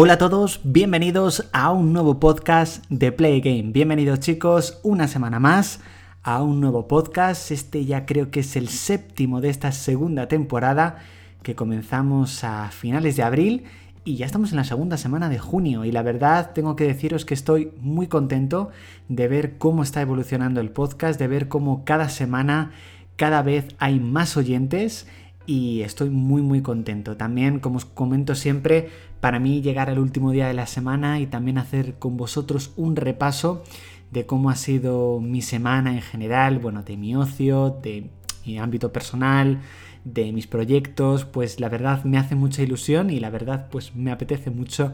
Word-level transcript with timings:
Hola 0.00 0.12
a 0.12 0.18
todos, 0.18 0.60
bienvenidos 0.62 1.48
a 1.52 1.72
un 1.72 1.92
nuevo 1.92 2.20
podcast 2.20 2.84
de 2.88 3.10
Play 3.10 3.40
Game. 3.40 3.72
Bienvenidos 3.72 4.20
chicos, 4.20 4.78
una 4.84 5.08
semana 5.08 5.40
más 5.40 5.80
a 6.22 6.40
un 6.40 6.60
nuevo 6.60 6.86
podcast. 6.86 7.50
Este 7.50 7.84
ya 7.84 8.06
creo 8.06 8.30
que 8.30 8.38
es 8.38 8.54
el 8.54 8.68
séptimo 8.68 9.40
de 9.40 9.48
esta 9.48 9.72
segunda 9.72 10.28
temporada 10.28 10.98
que 11.42 11.56
comenzamos 11.56 12.44
a 12.44 12.70
finales 12.70 13.16
de 13.16 13.24
abril 13.24 13.64
y 14.04 14.14
ya 14.14 14.26
estamos 14.26 14.52
en 14.52 14.58
la 14.58 14.62
segunda 14.62 14.98
semana 14.98 15.28
de 15.28 15.40
junio 15.40 15.84
y 15.84 15.90
la 15.90 16.04
verdad 16.04 16.52
tengo 16.54 16.76
que 16.76 16.84
deciros 16.84 17.24
que 17.24 17.34
estoy 17.34 17.72
muy 17.80 18.06
contento 18.06 18.70
de 19.08 19.26
ver 19.26 19.58
cómo 19.58 19.82
está 19.82 20.00
evolucionando 20.00 20.60
el 20.60 20.70
podcast, 20.70 21.18
de 21.18 21.26
ver 21.26 21.48
cómo 21.48 21.84
cada 21.84 22.08
semana 22.08 22.70
cada 23.16 23.42
vez 23.42 23.66
hay 23.80 23.98
más 23.98 24.36
oyentes 24.36 25.08
y 25.48 25.80
estoy 25.80 26.10
muy 26.10 26.42
muy 26.42 26.60
contento. 26.60 27.16
También, 27.16 27.58
como 27.58 27.78
os 27.78 27.86
comento 27.86 28.34
siempre, 28.34 28.90
para 29.20 29.38
mí 29.38 29.62
llegar 29.62 29.88
al 29.88 29.98
último 29.98 30.30
día 30.30 30.46
de 30.46 30.52
la 30.52 30.66
semana 30.66 31.20
y 31.20 31.26
también 31.26 31.56
hacer 31.56 31.98
con 31.98 32.18
vosotros 32.18 32.72
un 32.76 32.96
repaso 32.96 33.64
de 34.10 34.26
cómo 34.26 34.50
ha 34.50 34.56
sido 34.56 35.20
mi 35.20 35.40
semana 35.40 35.94
en 35.94 36.02
general, 36.02 36.58
bueno, 36.58 36.82
de 36.82 36.98
mi 36.98 37.16
ocio, 37.16 37.78
de 37.82 38.10
mi 38.44 38.58
ámbito 38.58 38.92
personal, 38.92 39.62
de 40.04 40.32
mis 40.32 40.46
proyectos, 40.46 41.24
pues 41.24 41.60
la 41.60 41.70
verdad 41.70 42.04
me 42.04 42.18
hace 42.18 42.34
mucha 42.34 42.62
ilusión 42.62 43.08
y 43.08 43.18
la 43.18 43.30
verdad 43.30 43.68
pues 43.70 43.96
me 43.96 44.12
apetece 44.12 44.50
mucho 44.50 44.92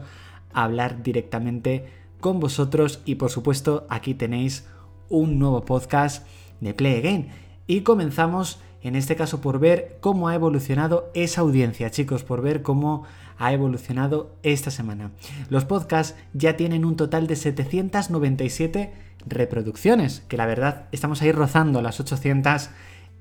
hablar 0.53 1.03
directamente 1.03 1.85
con 2.21 2.39
vosotros 2.39 3.01
y 3.03 3.15
por 3.15 3.29
supuesto 3.29 3.85
aquí 3.89 4.13
tenéis 4.13 4.65
un 5.09 5.37
nuevo 5.37 5.65
podcast 5.65 6.25
de 6.61 6.73
Play 6.73 6.99
Again 6.99 7.27
y 7.67 7.81
comenzamos 7.81 8.61
en 8.81 8.95
este 8.95 9.15
caso 9.15 9.41
por 9.41 9.59
ver 9.59 9.97
cómo 9.99 10.29
ha 10.29 10.35
evolucionado 10.35 11.11
esa 11.13 11.41
audiencia, 11.41 11.91
chicos, 11.91 12.23
por 12.23 12.41
ver 12.41 12.61
cómo 12.61 13.03
ha 13.37 13.51
evolucionado 13.53 14.35
esta 14.43 14.71
semana. 14.71 15.11
Los 15.49 15.65
podcasts 15.65 16.15
ya 16.33 16.55
tienen 16.55 16.85
un 16.85 16.95
total 16.95 17.27
de 17.27 17.35
797 17.35 18.93
reproducciones, 19.25 20.21
que 20.27 20.37
la 20.37 20.45
verdad 20.45 20.87
estamos 20.91 21.21
ahí 21.21 21.31
rozando 21.31 21.81
las 21.81 21.99
800 21.99 22.69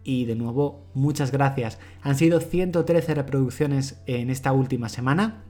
y 0.04 0.26
de 0.26 0.36
nuevo 0.36 0.84
muchas 0.94 1.32
gracias. 1.32 1.78
Han 2.02 2.16
sido 2.16 2.40
113 2.40 3.14
reproducciones 3.14 4.00
en 4.06 4.30
esta 4.30 4.52
última 4.52 4.88
semana. 4.88 5.42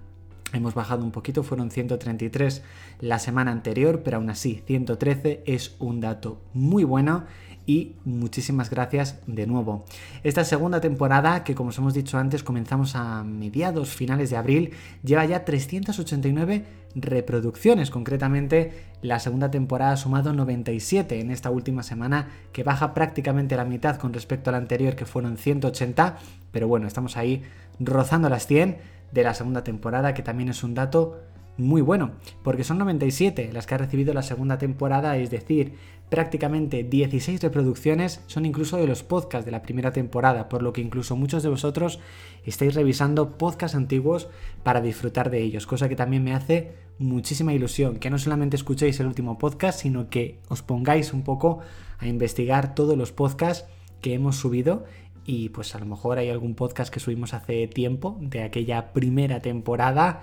Hemos 0.53 0.75
bajado 0.75 1.03
un 1.05 1.11
poquito, 1.11 1.43
fueron 1.43 1.73
133 1.73 2.63
la 3.01 3.19
semana 3.19 3.51
anterior, 3.51 4.03
pero 4.05 4.19
aún 4.19 4.31
así 4.31 4.63
113 4.65 5.43
es 5.47 5.75
un 5.81 6.01
dato 6.01 6.41
muy 6.53 6.85
bueno 6.85 7.25
y 7.67 7.97
muchísimas 8.05 8.71
gracias 8.71 9.19
de 9.27 9.47
nuevo. 9.47 9.85
Esta 10.23 10.45
segunda 10.45 10.81
temporada, 10.81 11.45
que 11.45 11.55
como 11.55 11.71
os 11.71 11.79
hemos 11.79 11.95
dicho 11.95 12.19
antes, 12.19 12.43
comenzamos 12.43 12.95
a 12.97 13.25
mediados, 13.25 13.91
finales 13.91 14.31
de 14.31 14.37
abril, 14.37 14.73
lleva 15.03 15.25
ya 15.25 15.45
389 15.45 16.65
reproducciones. 16.95 17.91
Concretamente, 17.91 18.73
la 19.03 19.19
segunda 19.19 19.51
temporada 19.51 19.93
ha 19.93 19.97
sumado 19.97 20.33
97 20.33 21.21
en 21.21 21.31
esta 21.31 21.51
última 21.51 21.83
semana, 21.83 22.29
que 22.53 22.63
baja 22.63 22.95
prácticamente 22.95 23.57
la 23.57 23.65
mitad 23.65 23.97
con 23.97 24.13
respecto 24.13 24.51
a 24.51 24.53
la 24.53 24.59
anterior, 24.59 24.95
que 24.95 25.07
fueron 25.07 25.37
180. 25.37 26.19
Pero 26.53 26.69
bueno, 26.69 26.87
estamos 26.87 27.17
ahí 27.17 27.43
rozando 27.81 28.29
las 28.29 28.47
100 28.47 28.79
de 29.13 29.23
la 29.23 29.35
segunda 29.35 29.65
temporada, 29.65 30.15
que 30.15 30.23
también 30.23 30.49
es 30.49 30.63
un 30.63 30.75
dato 30.75 31.21
muy 31.57 31.83
bueno, 31.83 32.13
porque 32.43 32.65
son 32.65 32.79
97 32.79 33.51
las 33.53 33.67
que 33.67 33.75
ha 33.75 33.79
recibido 33.79 34.13
la 34.13 34.23
segunda 34.23 34.59
temporada, 34.59 35.17
es 35.17 35.31
decir, 35.31 35.75
prácticamente 36.09 36.85
16 36.85 37.43
reproducciones 37.43 38.21
son 38.27 38.47
incluso 38.47 38.77
de 38.77 38.87
los 38.87 39.03
podcasts 39.03 39.45
de 39.45 39.53
la 39.53 39.63
primera 39.63 39.93
temporada, 39.93 40.49
por 40.49 40.63
lo 40.63 40.73
que 40.73 40.81
incluso 40.81 41.17
muchos 41.17 41.43
de 41.43 41.49
vosotros 41.49 42.01
estáis 42.45 42.75
revisando 42.75 43.37
podcasts 43.37 43.77
antiguos 43.77 44.29
para 44.63 44.81
disfrutar 44.81 45.31
de 45.31 45.43
ellos, 45.43 45.67
cosa 45.67 45.89
que 45.89 45.97
también 45.97 46.23
me 46.23 46.35
hace 46.35 46.75
muchísima 46.99 47.53
ilusión, 47.53 47.97
que 47.97 48.11
no 48.11 48.19
solamente 48.19 48.57
escuchéis 48.57 49.01
el 49.01 49.07
último 49.07 49.39
podcast, 49.39 49.81
sino 49.81 50.09
que 50.09 50.39
os 50.49 50.63
pongáis 50.63 51.13
un 51.13 51.23
poco 51.23 51.61
a 51.99 52.07
investigar 52.07 52.75
todos 52.75 52.97
los 52.97 53.13
podcasts 53.13 53.69
que 54.01 54.15
hemos 54.15 54.37
subido 54.37 54.85
y 55.27 55.49
pues 55.49 55.75
a 55.75 55.79
lo 55.79 55.87
mejor 55.87 56.19
hay 56.19 56.29
algún 56.29 56.55
podcast 56.55 56.93
que 56.93 57.01
subimos 57.01 57.33
hace 57.33 57.67
tiempo 57.67 58.19
de 58.21 58.43
aquella 58.43 58.93
primera 58.93 59.41
temporada 59.41 60.23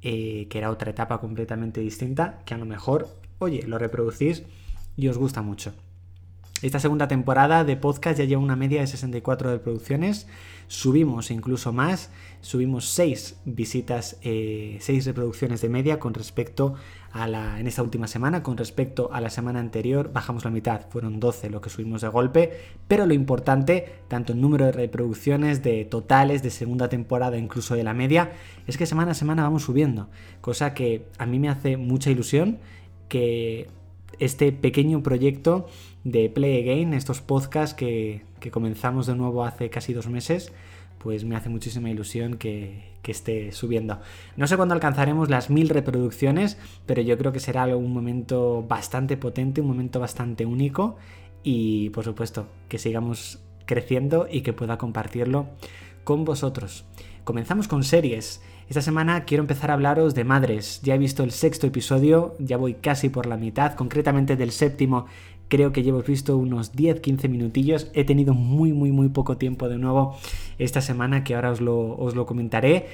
eh, 0.00 0.46
que 0.48 0.58
era 0.58 0.70
otra 0.70 0.90
etapa 0.90 1.20
completamente 1.20 1.80
distinta, 1.80 2.40
que 2.44 2.54
a 2.54 2.58
lo 2.58 2.64
mejor, 2.64 3.08
oye, 3.40 3.64
lo 3.66 3.78
reproducís 3.78 4.44
y 4.98 5.08
os 5.08 5.16
gusta 5.16 5.40
mucho. 5.40 5.72
Esta 6.60 6.80
segunda 6.80 7.06
temporada 7.06 7.62
de 7.62 7.76
podcast 7.76 8.18
ya 8.18 8.24
lleva 8.24 8.42
una 8.42 8.56
media 8.56 8.80
de 8.80 8.88
64 8.88 9.52
reproducciones. 9.52 10.26
Subimos 10.66 11.30
incluso 11.30 11.72
más, 11.72 12.10
subimos 12.40 12.86
6 12.88 13.36
visitas, 13.44 14.16
6 14.22 14.24
eh, 14.24 15.02
reproducciones 15.04 15.60
de 15.60 15.68
media 15.68 16.00
con 16.00 16.14
respecto 16.14 16.74
a 17.12 17.28
la, 17.28 17.60
en 17.60 17.68
esta 17.68 17.84
última 17.84 18.08
semana. 18.08 18.42
Con 18.42 18.56
respecto 18.56 19.08
a 19.12 19.20
la 19.20 19.30
semana 19.30 19.60
anterior, 19.60 20.10
bajamos 20.12 20.44
la 20.44 20.50
mitad, 20.50 20.80
fueron 20.90 21.20
12 21.20 21.48
lo 21.48 21.60
que 21.60 21.70
subimos 21.70 22.00
de 22.00 22.08
golpe. 22.08 22.50
Pero 22.88 23.06
lo 23.06 23.14
importante, 23.14 24.00
tanto 24.08 24.32
en 24.32 24.40
número 24.40 24.64
de 24.66 24.72
reproducciones, 24.72 25.62
de 25.62 25.84
totales, 25.84 26.42
de 26.42 26.50
segunda 26.50 26.88
temporada, 26.88 27.38
incluso 27.38 27.76
de 27.76 27.84
la 27.84 27.94
media, 27.94 28.32
es 28.66 28.76
que 28.76 28.84
semana 28.84 29.12
a 29.12 29.14
semana 29.14 29.44
vamos 29.44 29.62
subiendo. 29.62 30.08
Cosa 30.40 30.74
que 30.74 31.06
a 31.18 31.26
mí 31.26 31.38
me 31.38 31.50
hace 31.50 31.76
mucha 31.76 32.10
ilusión 32.10 32.58
que 33.08 33.68
este 34.18 34.52
pequeño 34.52 35.02
proyecto 35.02 35.66
de 36.04 36.28
Play 36.28 36.62
Again, 36.62 36.94
estos 36.94 37.20
podcasts 37.20 37.74
que, 37.74 38.22
comenzamos 38.50 39.06
de 39.06 39.14
nuevo 39.14 39.44
hace 39.44 39.68
casi 39.70 39.92
dos 39.92 40.08
meses, 40.08 40.52
pues 40.98 41.24
me 41.24 41.36
hace 41.36 41.48
muchísima 41.48 41.90
ilusión 41.90 42.38
que, 42.38 42.92
que, 43.02 43.12
esté 43.12 43.52
subiendo. 43.52 44.00
No 44.36 44.46
sé 44.46 44.56
cuándo 44.56 44.74
alcanzaremos 44.74 45.28
las 45.28 45.50
mil 45.50 45.68
reproducciones, 45.68 46.58
pero 46.86 47.02
yo 47.02 47.16
creo 47.18 47.32
que 47.32 47.40
será 47.40 47.66
un 47.76 47.92
momento 47.92 48.64
bastante 48.66 49.16
potente, 49.16 49.60
un 49.60 49.68
momento 49.68 50.00
bastante 50.00 50.46
único 50.46 50.96
y 51.42 51.90
por 51.90 52.04
supuesto 52.04 52.46
que 52.68 52.78
sigamos 52.78 53.40
creciendo 53.66 54.26
y 54.30 54.40
que 54.40 54.52
pueda 54.52 54.78
compartirlo 54.78 55.46
con 56.02 56.24
vosotros. 56.24 56.84
Comenzamos 57.28 57.68
con 57.68 57.84
series. 57.84 58.40
Esta 58.70 58.80
semana 58.80 59.26
quiero 59.26 59.42
empezar 59.42 59.70
a 59.70 59.74
hablaros 59.74 60.14
de 60.14 60.24
madres. 60.24 60.80
Ya 60.82 60.94
he 60.94 60.98
visto 60.98 61.22
el 61.22 61.30
sexto 61.30 61.66
episodio, 61.66 62.34
ya 62.38 62.56
voy 62.56 62.72
casi 62.72 63.10
por 63.10 63.26
la 63.26 63.36
mitad, 63.36 63.74
concretamente 63.74 64.34
del 64.34 64.50
séptimo 64.50 65.04
creo 65.48 65.70
que 65.70 65.82
llevo 65.82 66.02
visto 66.02 66.38
unos 66.38 66.74
10-15 66.74 67.28
minutillos. 67.28 67.90
He 67.92 68.04
tenido 68.04 68.32
muy, 68.32 68.72
muy, 68.72 68.92
muy 68.92 69.10
poco 69.10 69.36
tiempo 69.36 69.68
de 69.68 69.76
nuevo 69.76 70.16
esta 70.58 70.80
semana, 70.80 71.22
que 71.22 71.34
ahora 71.34 71.50
os 71.50 71.60
lo, 71.60 71.98
os 71.98 72.14
lo 72.14 72.24
comentaré. 72.24 72.86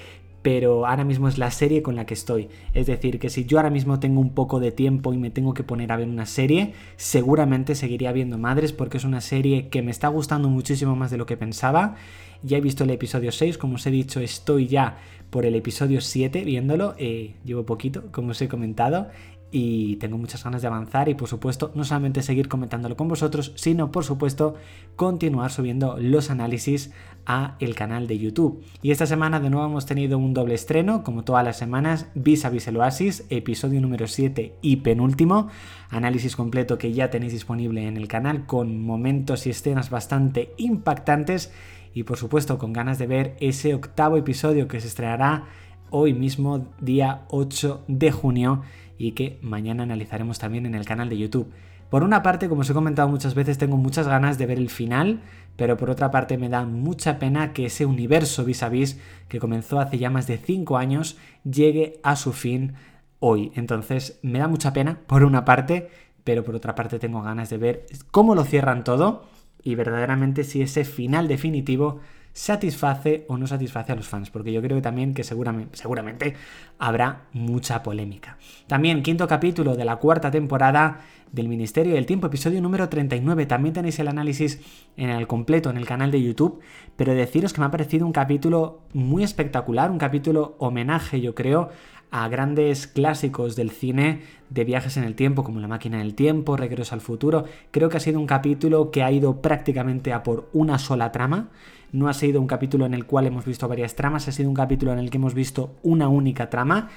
Pero 0.43 0.85
ahora 0.85 1.05
mismo 1.05 1.29
es 1.29 1.39
la 1.39 1.53
serie 1.53 1.83
con 1.83 1.95
la 1.95 2.05
que 2.05 2.15
estoy. 2.15 2.49
Es 2.75 2.87
decir, 2.87 3.21
que 3.21 3.31
si 3.31 3.45
yo 3.45 3.59
ahora 3.59 3.71
mismo 3.71 4.01
tengo 4.01 4.21
un 4.21 4.35
poco 4.35 4.59
de 4.59 4.73
tiempo 4.73 5.15
y 5.15 5.17
me 5.17 5.31
tengo 5.31 5.55
que 5.55 5.63
poner 5.63 5.93
a 5.93 5.97
ver 5.97 6.09
una 6.09 6.27
serie, 6.27 6.75
seguramente 6.97 7.77
seguiría 7.77 8.11
viendo 8.11 8.37
Madres 8.37 8.73
porque 8.73 8.97
es 8.97 9.05
una 9.05 9.21
serie 9.21 9.69
que 9.69 9.81
me 9.81 9.93
está 9.93 10.09
gustando 10.09 10.49
muchísimo 10.49 10.97
más 10.97 11.13
de 11.13 11.19
lo 11.19 11.25
que 11.25 11.37
pensaba 11.37 11.95
ya 12.45 12.59
he 12.59 12.61
visto 12.61 12.85
el 12.85 12.91
episodio 12.91 13.33
6, 13.33 13.59
como 13.59 13.77
os 13.77 13.87
he 13.87 13.91
dicho, 13.91 14.21
estoy 14.21 14.67
ya 14.67 14.99
por 15.31 15.47
el 15.47 15.55
episodio 15.55 16.01
7 16.01 16.45
viéndolo. 16.45 16.95
Eh, 16.99 17.35
llevo 17.45 17.65
poquito, 17.65 18.05
como 18.13 18.31
os 18.31 18.43
he 18.43 18.49
comentado, 18.49 19.09
y 19.57 19.97
tengo 19.97 20.19
muchas 20.19 20.43
ganas 20.43 20.63
de 20.63 20.67
avanzar 20.67 21.09
y 21.09 21.15
por 21.15 21.29
supuesto 21.29 21.71
no 21.77 21.85
solamente 21.85 22.23
seguir 22.23 22.49
comentándolo 22.49 22.97
con 22.97 23.07
vosotros, 23.07 23.53
sino 23.55 23.93
por 23.93 24.05
supuesto 24.05 24.57
continuar 24.97 25.53
subiendo 25.53 25.97
los 25.97 26.31
análisis 26.31 26.91
a 27.25 27.55
el 27.61 27.77
canal 27.77 28.09
de 28.09 28.19
YouTube. 28.19 28.65
Y 28.83 28.91
esta 28.91 29.07
semana 29.07 29.39
de 29.39 29.51
nuevo 29.51 29.67
hemos 29.67 29.87
tenido 29.87 30.19
un 30.19 30.35
doble 30.35 30.55
estreno, 30.55 31.05
como 31.05 31.23
todas 31.23 31.45
las 31.45 31.57
semanas, 31.57 32.09
Vis 32.17 32.45
a 32.45 32.51
Vis 32.51 32.67
el 32.67 32.79
Oasis, 32.79 33.27
episodio 33.31 33.81
número 33.81 34.09
7 34.09 34.55
y 34.61 34.77
penúltimo, 34.79 35.47
análisis 35.89 36.35
completo 36.35 36.77
que 36.77 36.93
ya 36.93 37.11
tenéis 37.11 37.33
disponible 37.33 37.87
en 37.87 37.97
el 37.97 38.09
canal 38.09 38.47
con 38.47 38.81
momentos 38.81 39.47
y 39.47 39.51
escenas 39.51 39.89
bastante 39.89 40.53
impactantes 40.57 41.53
y 41.95 42.03
por 42.03 42.19
supuesto 42.19 42.59
con 42.59 42.73
ganas 42.73 42.99
de 42.99 43.07
ver 43.07 43.37
ese 43.41 43.75
octavo 43.75 44.17
episodio 44.17 44.69
que 44.69 44.81
se 44.81 44.89
estrenará 44.89 45.45
hoy 45.91 46.13
mismo, 46.13 46.67
día 46.81 47.23
8 47.29 47.85
de 47.87 48.11
junio 48.11 48.63
y 48.99 49.13
que 49.13 49.39
mañana 49.43 49.85
analizaremos 49.85 50.39
también 50.39 50.67
en 50.67 50.75
el 50.75 50.85
canal 50.85 51.09
de 51.09 51.19
YouTube. 51.19 51.53
Por 51.89 52.03
una 52.03 52.23
parte, 52.23 52.49
como 52.49 52.63
os 52.63 52.71
he 52.71 52.75
comentado 52.75 53.09
muchas 53.09 53.35
veces, 53.37 53.59
tengo 53.59 53.77
muchas 53.77 54.09
ganas 54.09 54.37
de 54.37 54.47
ver 54.47 54.59
el 54.59 54.71
final, 54.71 55.21
pero 55.57 55.77
por 55.77 55.91
otra 55.91 56.11
parte 56.11 56.37
me 56.37 56.49
da 56.49 56.65
mucha 56.65 57.21
pena 57.21 57.53
que 57.53 57.67
ese 57.67 57.87
universo 57.87 58.45
vis 58.45 58.65
a 58.65 58.69
vis 58.69 58.99
que 59.29 59.39
comenzó 59.39 59.79
hace 59.79 59.99
ya 59.99 60.11
más 60.11 60.27
de 60.27 60.39
5 60.39 60.77
años 60.77 61.17
llegue 61.45 62.01
a 62.03 62.17
su 62.17 62.33
fin 62.33 62.75
hoy. 63.21 63.53
Entonces 63.55 64.19
me 64.23 64.41
da 64.41 64.49
mucha 64.49 64.73
pena, 64.73 64.99
por 65.07 65.23
una 65.23 65.45
parte, 65.45 65.89
pero 66.25 66.43
por 66.43 66.57
otra 66.57 66.75
parte 66.75 66.99
tengo 66.99 67.23
ganas 67.23 67.51
de 67.51 67.59
ver 67.59 67.87
cómo 68.11 68.35
lo 68.35 68.43
cierran 68.43 68.83
todo 68.83 69.23
y 69.65 69.75
verdaderamente 69.75 70.45
si 70.45 70.63
ese 70.63 70.85
final 70.85 71.27
definitivo 71.27 72.01
satisface 72.35 73.25
o 73.29 73.39
no 73.39 73.47
satisface 73.47 73.93
a 73.93 73.95
los 73.97 74.09
fans, 74.09 74.29
porque 74.29 74.53
yo 74.53 74.61
creo 74.61 74.83
también 74.83 75.15
que 75.15 75.25
seguramente, 75.25 75.77
seguramente 75.77 76.35
habrá 76.79 77.23
mucha 77.33 77.83
polémica. 77.83 78.37
También 78.67 79.03
quinto 79.03 79.27
capítulo 79.27 79.77
de 79.77 79.85
la 79.85 79.97
cuarta 79.97 80.31
temporada 80.31 81.01
del 81.31 81.49
Ministerio 81.49 81.95
del 81.95 82.07
Tiempo, 82.07 82.27
episodio 82.27 82.61
número 82.61 82.89
39. 82.89 83.47
También 83.47 83.73
tenéis 83.73 83.99
el 83.99 84.09
análisis 84.09 84.61
en 84.97 85.11
el 85.11 85.27
completo 85.27 85.71
en 85.71 85.77
el 85.77 85.87
canal 85.87 86.11
de 86.11 86.23
YouTube, 86.23 86.61
pero 86.97 87.15
deciros 87.15 87.53
que 87.53 87.61
me 87.61 87.67
ha 87.67 87.71
parecido 87.71 88.07
un 88.07 88.13
capítulo 88.13 88.83
muy 88.93 89.25
espectacular, 89.25 89.91
un 89.91 89.99
capítulo 89.99 90.55
homenaje, 90.59 91.21
yo 91.21 91.35
creo, 91.35 91.71
a 92.11 92.29
grandes 92.29 92.87
clásicos 92.87 93.57
del 93.57 93.71
cine 93.71 94.23
de 94.51 94.65
viajes 94.65 94.97
en 94.97 95.05
el 95.05 95.15
tiempo, 95.15 95.45
como 95.45 95.61
La 95.61 95.69
máquina 95.69 95.99
del 95.99 96.15
tiempo, 96.15 96.57
Regreso 96.57 96.95
al 96.95 97.01
futuro. 97.01 97.45
Creo 97.71 97.89
que 97.89 97.97
ha 97.97 98.01
sido 98.01 98.21
un 98.21 98.27
capítulo 98.27 98.91
que 98.91 99.03
ha 99.03 99.11
ido 99.11 99.43
prácticamente 99.43 100.13
a 100.13 100.23
por 100.23 100.49
una 100.53 100.79
sola 100.79 101.13
trama. 101.13 101.49
No 101.93 102.09
ha 102.09 102.15
sido 102.15 102.41
un 102.41 102.47
capítulo 102.47 102.87
en 102.87 102.95
el 102.95 103.07
cual 103.07 103.27
hemos 103.27 103.45
visto 103.45 103.69
varias 103.69 103.95
tramas, 103.95 104.29
ha 104.29 104.33
sido 104.33 104.49
un 104.49 104.55
capítulo 104.55 104.93
en 104.93 104.99
el 104.99 105.11
que 105.11 105.19
hemos 105.19 105.35
visto 105.35 105.75
una 105.83 106.09
única 106.09 106.51
trama 106.51 106.89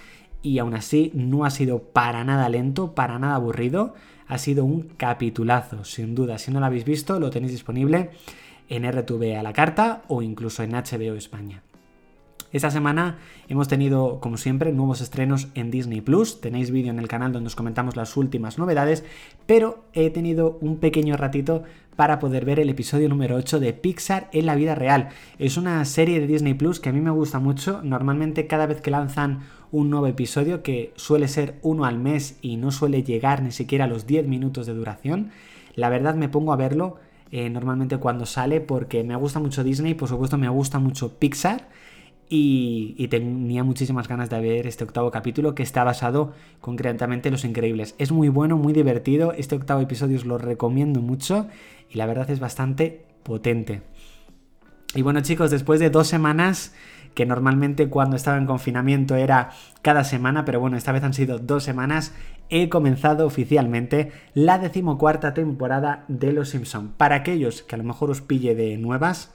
y 0.42 0.60
aún 0.60 0.74
así 0.74 1.12
no 1.14 1.46
ha 1.46 1.50
sido 1.50 1.80
para 1.80 2.24
nada 2.24 2.50
lento, 2.50 2.94
para 2.94 3.20
nada 3.20 3.36
aburrido. 3.36 3.96
Ha 4.28 4.38
sido 4.38 4.66
un 4.66 4.82
capitulazo, 4.98 5.84
sin 5.84 6.16
duda. 6.16 6.38
Si 6.38 6.52
no 6.52 6.60
lo 6.60 6.66
habéis 6.66 6.86
visto, 6.86 7.20
lo 7.20 7.30
tenéis 7.30 7.54
disponible 7.54 8.12
en 8.70 8.90
RTV 8.90 9.38
a 9.38 9.44
la 9.44 9.54
carta 9.54 10.04
o 10.08 10.22
incluso 10.22 10.64
en 10.64 10.72
HBO 10.72 11.16
España. 11.16 11.64
Esta 12.54 12.72
semana 12.72 13.18
hemos 13.50 13.68
tenido, 13.68 14.22
como 14.22 14.38
siempre, 14.38 14.72
nuevos 14.72 15.02
estrenos 15.02 15.50
en 15.54 15.70
Disney 15.70 16.00
Plus. 16.00 16.40
Tenéis 16.40 16.72
vídeo 16.72 16.92
en 16.92 17.00
el 17.00 17.10
canal 17.10 17.34
donde 17.34 17.48
os 17.48 17.58
comentamos 17.58 17.98
las 17.98 18.16
últimas 18.16 18.58
novedades, 18.58 19.04
pero 19.46 19.84
he 19.94 20.10
tenido 20.12 20.58
un 20.62 20.78
pequeño 20.78 21.18
ratito 21.18 21.64
para 21.98 22.20
poder 22.20 22.46
ver 22.46 22.62
el 22.62 22.70
episodio 22.70 23.10
número 23.10 23.36
8 23.36 23.60
de 23.60 23.74
Pixar 23.74 24.30
en 24.32 24.46
la 24.46 24.56
vida 24.56 24.76
real. 24.76 25.10
Es 25.40 25.58
una 25.58 25.84
serie 25.84 26.22
de 26.22 26.28
Disney 26.28 26.54
Plus 26.54 26.80
que 26.80 26.88
a 26.88 26.94
mí 26.94 27.02
me 27.02 27.12
gusta 27.12 27.40
mucho. 27.40 27.82
Normalmente 27.84 28.48
cada 28.48 28.66
vez 28.66 28.80
que 28.80 28.92
lanzan 28.92 29.42
un 29.72 29.90
nuevo 29.90 30.08
episodio, 30.08 30.64
que 30.64 30.94
suele 30.96 31.28
ser 31.28 31.56
uno 31.64 31.84
al 31.84 32.00
mes 32.00 32.38
y 32.42 32.56
no 32.56 32.72
suele 32.72 33.04
llegar 33.04 33.42
ni 33.42 33.52
siquiera 33.52 33.86
a 33.86 33.88
los 33.90 34.08
10 34.08 34.26
minutos 34.26 34.68
de 34.68 34.74
duración, 34.74 35.32
la 35.76 35.90
verdad 35.90 36.16
me 36.16 36.30
pongo 36.30 36.54
a 36.54 36.56
verlo 36.56 36.96
eh, 37.30 37.50
normalmente 37.50 37.98
cuando 37.98 38.26
sale 38.26 38.62
porque 38.62 39.04
me 39.04 39.18
gusta 39.18 39.40
mucho 39.40 39.66
Disney, 39.66 39.96
por 39.96 40.08
supuesto 40.08 40.38
me 40.38 40.48
gusta 40.48 40.80
mucho 40.80 41.20
Pixar 41.20 41.68
y, 42.30 43.08
tenía 43.10 43.64
muchísimas 43.64 44.08
ganas 44.08 44.30
de 44.30 44.42
ver 44.42 44.68
este 44.68 44.84
octavo 44.84 45.12
capítulo 45.12 45.56
que 45.56 45.64
está 45.64 45.84
basado 45.84 46.34
concretamente 46.60 47.30
en 47.30 47.34
Los 47.34 47.46
Increíbles. 47.46 47.96
Es 47.98 48.12
muy 48.12 48.30
bueno, 48.30 48.58
muy 48.58 48.74
divertido, 48.74 49.34
este 49.34 49.56
octavo 49.56 49.82
episodio 49.82 50.18
os 50.18 50.26
lo 50.26 50.38
recomiendo 50.38 51.02
mucho 51.02 51.48
y 51.90 51.98
la 51.98 52.06
verdad 52.06 52.30
es 52.30 52.40
bastante 52.40 53.06
potente. 53.24 53.82
Y 54.96 55.02
bueno 55.02 55.22
chicos, 55.22 55.52
después 55.52 55.80
de 55.80 55.90
dos 55.90 56.08
semanas, 56.08 56.74
que 57.14 57.26
normalmente 57.26 57.90
cuando 57.90 58.16
estaba 58.16 58.38
en 58.38 58.46
confinamiento 58.46 59.16
era 59.16 59.50
cada 59.82 60.04
semana, 60.04 60.46
pero 60.46 60.60
bueno, 60.60 60.78
esta 60.78 60.92
vez 60.92 61.04
han 61.04 61.14
sido 61.14 61.40
dos 61.40 61.64
semanas, 61.64 62.14
he 62.50 62.70
comenzado 62.70 63.26
oficialmente 63.26 64.12
la 64.34 64.60
decimocuarta 64.60 65.34
temporada 65.34 66.06
de 66.08 66.32
Los 66.32 66.50
Simpson. 66.50 66.94
Para 66.96 67.16
aquellos 67.16 67.64
que 67.64 67.76
a 67.76 67.78
lo 67.78 67.84
mejor 67.84 68.12
os 68.12 68.22
pille 68.22 68.54
de 68.56 68.78
nuevas, 68.78 69.34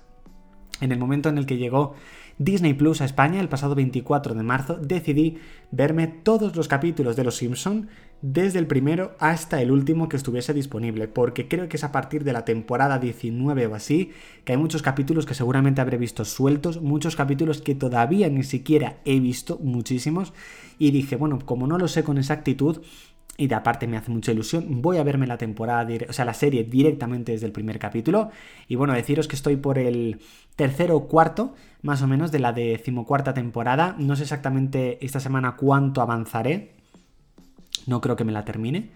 en 0.80 0.92
el 0.92 0.98
momento 0.98 1.28
en 1.28 1.38
el 1.38 1.46
que 1.46 1.56
llegó 1.56 1.94
Disney 2.38 2.74
Plus 2.74 3.00
a 3.00 3.04
España 3.04 3.40
el 3.40 3.48
pasado 3.48 3.74
24 3.74 4.34
de 4.34 4.42
marzo, 4.42 4.76
decidí 4.76 5.38
verme 5.70 6.06
todos 6.06 6.56
los 6.56 6.68
capítulos 6.68 7.16
de 7.16 7.24
Los 7.24 7.36
Simpson 7.36 7.88
desde 8.22 8.60
el 8.60 8.68
primero 8.68 9.16
hasta 9.18 9.60
el 9.60 9.72
último 9.72 10.08
que 10.08 10.16
estuviese 10.16 10.54
disponible, 10.54 11.08
porque 11.08 11.48
creo 11.48 11.68
que 11.68 11.76
es 11.76 11.84
a 11.84 11.90
partir 11.90 12.22
de 12.22 12.32
la 12.32 12.44
temporada 12.44 12.98
19 12.98 13.66
o 13.66 13.74
así, 13.74 14.12
que 14.44 14.52
hay 14.52 14.58
muchos 14.58 14.80
capítulos 14.80 15.26
que 15.26 15.34
seguramente 15.34 15.80
habré 15.80 15.98
visto 15.98 16.24
sueltos, 16.24 16.80
muchos 16.80 17.16
capítulos 17.16 17.60
que 17.60 17.74
todavía 17.74 18.28
ni 18.28 18.44
siquiera 18.44 18.98
he 19.04 19.18
visto, 19.18 19.58
muchísimos, 19.60 20.32
y 20.78 20.92
dije, 20.92 21.16
bueno, 21.16 21.40
como 21.44 21.66
no 21.66 21.78
lo 21.78 21.88
sé 21.88 22.04
con 22.04 22.16
exactitud, 22.16 22.82
y 23.36 23.46
de 23.46 23.54
aparte 23.54 23.86
me 23.86 23.96
hace 23.96 24.10
mucha 24.10 24.32
ilusión. 24.32 24.82
Voy 24.82 24.98
a 24.98 25.02
verme 25.02 25.26
la 25.26 25.38
temporada, 25.38 25.88
o 26.08 26.12
sea, 26.12 26.24
la 26.24 26.34
serie 26.34 26.64
directamente 26.64 27.32
desde 27.32 27.46
el 27.46 27.52
primer 27.52 27.78
capítulo. 27.78 28.30
Y 28.68 28.76
bueno, 28.76 28.92
deciros 28.92 29.26
que 29.26 29.36
estoy 29.36 29.56
por 29.56 29.78
el 29.78 30.20
tercero 30.54 30.96
o 30.96 31.08
cuarto, 31.08 31.54
más 31.80 32.02
o 32.02 32.06
menos, 32.06 32.30
de 32.30 32.40
la 32.40 32.52
decimocuarta 32.52 33.32
temporada. 33.34 33.96
No 33.98 34.16
sé 34.16 34.24
exactamente 34.24 35.04
esta 35.04 35.20
semana 35.20 35.56
cuánto 35.56 36.02
avanzaré. 36.02 36.74
No 37.86 38.00
creo 38.00 38.16
que 38.16 38.24
me 38.24 38.32
la 38.32 38.44
termine. 38.44 38.90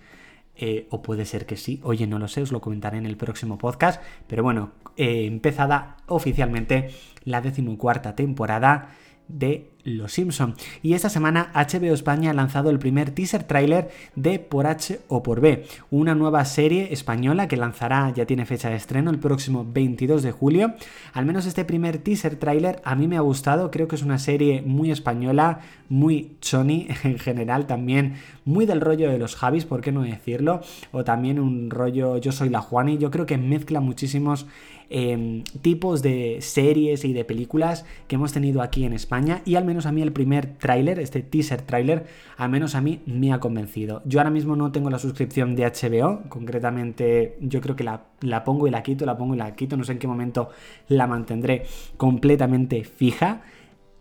Eh, 0.59 0.87
o 0.91 1.03
puede 1.03 1.27
ser 1.27 1.44
que 1.44 1.59
sí, 1.59 1.81
oye, 1.82 2.06
no 2.06 2.19
lo 2.19 2.29
sé, 2.29 2.41
os 2.41 2.50
lo 2.50 2.62
comentaré 2.62 2.97
en 2.97 3.05
el 3.05 3.17
próximo 3.17 3.59
podcast. 3.59 4.03
Pero 4.27 4.43
bueno, 4.43 4.73
eh, 4.97 5.27
empezada 5.27 5.99
oficialmente 6.06 6.91
la 7.25 7.43
decimocuarta 7.43 8.17
temporada 8.17 8.89
de 9.28 9.70
Los 9.84 10.12
Simpson. 10.12 10.55
Y 10.82 10.94
esta 10.94 11.08
semana 11.08 11.50
HBO 11.55 11.94
España 11.94 12.31
ha 12.31 12.34
lanzado 12.34 12.70
el 12.70 12.78
primer 12.78 13.11
teaser 13.11 13.44
trailer 13.44 13.90
de 14.14 14.38
Por 14.38 14.67
H 14.67 15.00
o 15.08 15.23
por 15.23 15.40
B, 15.40 15.64
una 15.90 16.14
nueva 16.14 16.44
serie 16.44 16.93
española 16.93 17.49
que 17.49 17.56
lanzará, 17.56 18.12
ya 18.14 18.26
tiene 18.26 18.46
fecha 18.46 18.69
de 18.69 18.76
estreno, 18.76 19.11
el 19.11 19.19
próximo 19.19 19.67
22 19.69 20.23
de 20.23 20.32
julio. 20.32 20.75
Al 21.12 21.26
menos 21.26 21.46
este 21.46 21.64
primer 21.64 21.99
teaser 21.99 22.37
trailer 22.37 22.81
a 22.84 22.94
mí 22.94 23.08
me 23.08 23.17
ha 23.17 23.20
gustado, 23.20 23.70
creo 23.70 23.88
que 23.88 23.96
es 23.96 24.02
una 24.02 24.19
serie 24.19 24.62
muy 24.62 24.90
española, 24.90 25.61
muy 25.88 26.37
choni 26.40 26.88
en 27.05 27.19
general, 27.19 27.67
también 27.67 28.14
muy 28.44 28.67
del 28.67 28.81
rollo 28.81 29.11
de 29.11 29.19
los 29.19 29.37
Javis, 29.37 29.64
¿por 29.64 29.81
qué 29.81 29.93
no 29.93 30.02
decirlo? 30.02 30.61
O 30.93 31.05
también 31.05 31.38
un 31.38 31.70
rollo 31.70 32.19
Yo 32.19 32.32
soy 32.32 32.49
la 32.49 32.61
Juani, 32.61 32.99
yo 32.99 33.11
creo 33.11 33.26
que 33.26 33.38
mezcla 33.38 33.81
muchísimos 33.81 34.46
Em, 34.88 35.43
tipos 35.62 36.00
de 36.00 36.38
series 36.41 37.05
y 37.05 37.12
de 37.12 37.25
películas 37.25 37.85
que 38.06 38.15
hemos 38.15 38.33
tenido 38.33 38.62
aquí 38.62 38.85
en 38.85 38.93
España 38.93 39.43
y 39.44 39.56
al 39.56 39.65
menos 39.65 39.85
a 39.85 39.91
mí 39.91 40.00
el 40.00 40.12
primer 40.12 40.47
tráiler, 40.47 41.00
este 41.00 41.23
teaser 41.23 41.62
tráiler, 41.62 42.06
al 42.37 42.50
menos 42.50 42.77
a 42.77 42.81
mí 42.81 43.00
me 43.05 43.33
ha 43.33 43.41
convencido. 43.41 44.00
Yo 44.05 44.21
ahora 44.21 44.31
mismo 44.31 44.55
no 44.55 44.71
tengo 44.71 44.88
la 44.88 45.00
suscripción 45.00 45.56
de 45.56 45.65
HBO, 45.65 46.29
concretamente 46.29 47.37
yo 47.41 47.61
creo 47.61 47.75
que 47.75 47.83
la, 47.83 48.05
la 48.21 48.44
pongo 48.44 48.69
y 48.69 48.71
la 48.71 48.85
quito, 48.85 49.05
la 49.06 49.19
pongo 49.19 49.35
y 49.35 49.38
la 49.38 49.56
quito, 49.56 49.77
no 49.77 49.83
sé 49.83 49.91
en 49.93 49.99
qué 49.99 50.06
momento 50.06 50.50
la 50.87 51.09
mantendré 51.09 51.65
completamente 51.97 52.85
fija. 52.85 53.43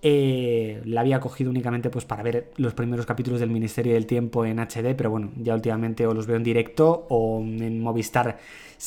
Eh, 0.07 0.84
la 0.86 1.02
había 1.02 1.19
cogido 1.19 1.50
únicamente 1.50 1.90
pues 1.90 2.06
para 2.06 2.22
ver 2.22 2.52
los 2.57 2.75
primeros 2.75 3.07
capítulos 3.07 3.40
del 3.40 3.50
Ministerio 3.50 3.96
del 3.96 4.06
Tiempo 4.06 4.46
en 4.46 4.60
HD, 4.60 4.94
pero 4.96 5.10
bueno, 5.10 5.31
ya 5.36 5.56
últimamente 5.56 6.06
o 6.06 6.13
los 6.13 6.28
veo 6.28 6.36
en 6.36 6.44
directo 6.44 7.07
o 7.10 7.40
en 7.42 7.81
Movistar 7.81 8.38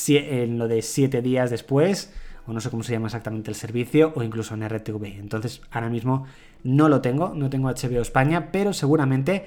en 0.07 0.59
lo 0.59 0.69
de 0.69 0.81
7 0.81 1.21
días 1.21 1.51
después, 1.51 2.15
o 2.47 2.53
no 2.53 2.61
sé 2.61 2.71
cómo 2.71 2.85
se 2.85 2.93
llama 2.93 3.09
exactamente 3.09 3.51
el 3.51 3.57
servicio, 3.57 4.13
o 4.15 4.23
incluso 4.23 4.55
en 4.55 4.69
RTV. 4.69 5.19
Entonces, 5.19 5.61
ahora 5.73 5.91
mismo 5.91 6.25
no 6.63 6.89
lo 6.89 7.01
tengo, 7.01 7.35
no 7.35 7.51
tengo 7.51 7.69
HBO 7.69 8.01
España, 8.01 8.53
pero 8.53 8.73
seguramente 8.73 9.45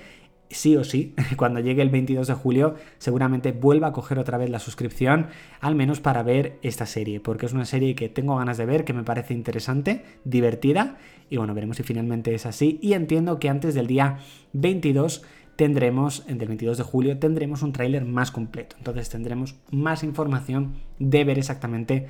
sí 0.54 0.76
o 0.76 0.84
sí, 0.84 1.16
cuando 1.38 1.60
llegue 1.60 1.82
el 1.82 1.90
22 1.90 2.28
de 2.28 2.34
julio, 2.34 2.76
seguramente 2.98 3.52
vuelva 3.52 3.88
a 3.88 3.94
coger 3.94 4.20
otra 4.20 4.38
vez 4.38 4.50
la 4.50 4.60
suscripción, 4.60 5.28
al 5.60 5.76
menos 5.76 6.00
para 6.00 6.24
ver 6.24 6.60
esta 6.62 6.86
serie, 6.86 7.20
porque 7.20 7.46
es 7.46 7.54
una 7.54 7.66
serie 7.66 7.96
que 7.96 8.10
tengo 8.10 8.36
ganas 8.36 8.58
de 8.58 8.66
ver, 8.66 8.86
que 8.86 8.94
me 8.94 9.04
parece 9.04 9.34
interesante, 9.34 10.04
divertida, 10.24 10.98
y 11.30 11.38
bueno, 11.38 11.54
veremos 11.54 11.78
si 11.78 11.84
finalmente 11.84 12.34
es 12.34 12.46
así, 12.46 12.80
y 12.82 12.94
entiendo 12.94 13.40
que 13.40 13.50
antes 13.50 13.74
del 13.74 13.88
día 13.88 14.20
22 14.54 15.24
tendremos, 15.56 16.26
del 16.26 16.48
22 16.48 16.78
de 16.78 16.84
julio, 16.84 17.20
tendremos 17.20 17.62
un 17.62 17.72
tráiler 17.72 18.06
más 18.06 18.32
completo, 18.32 18.76
entonces 18.78 19.10
tendremos 19.10 19.56
más 19.70 20.04
información 20.04 20.74
de 21.00 21.24
ver 21.24 21.38
exactamente 21.38 22.08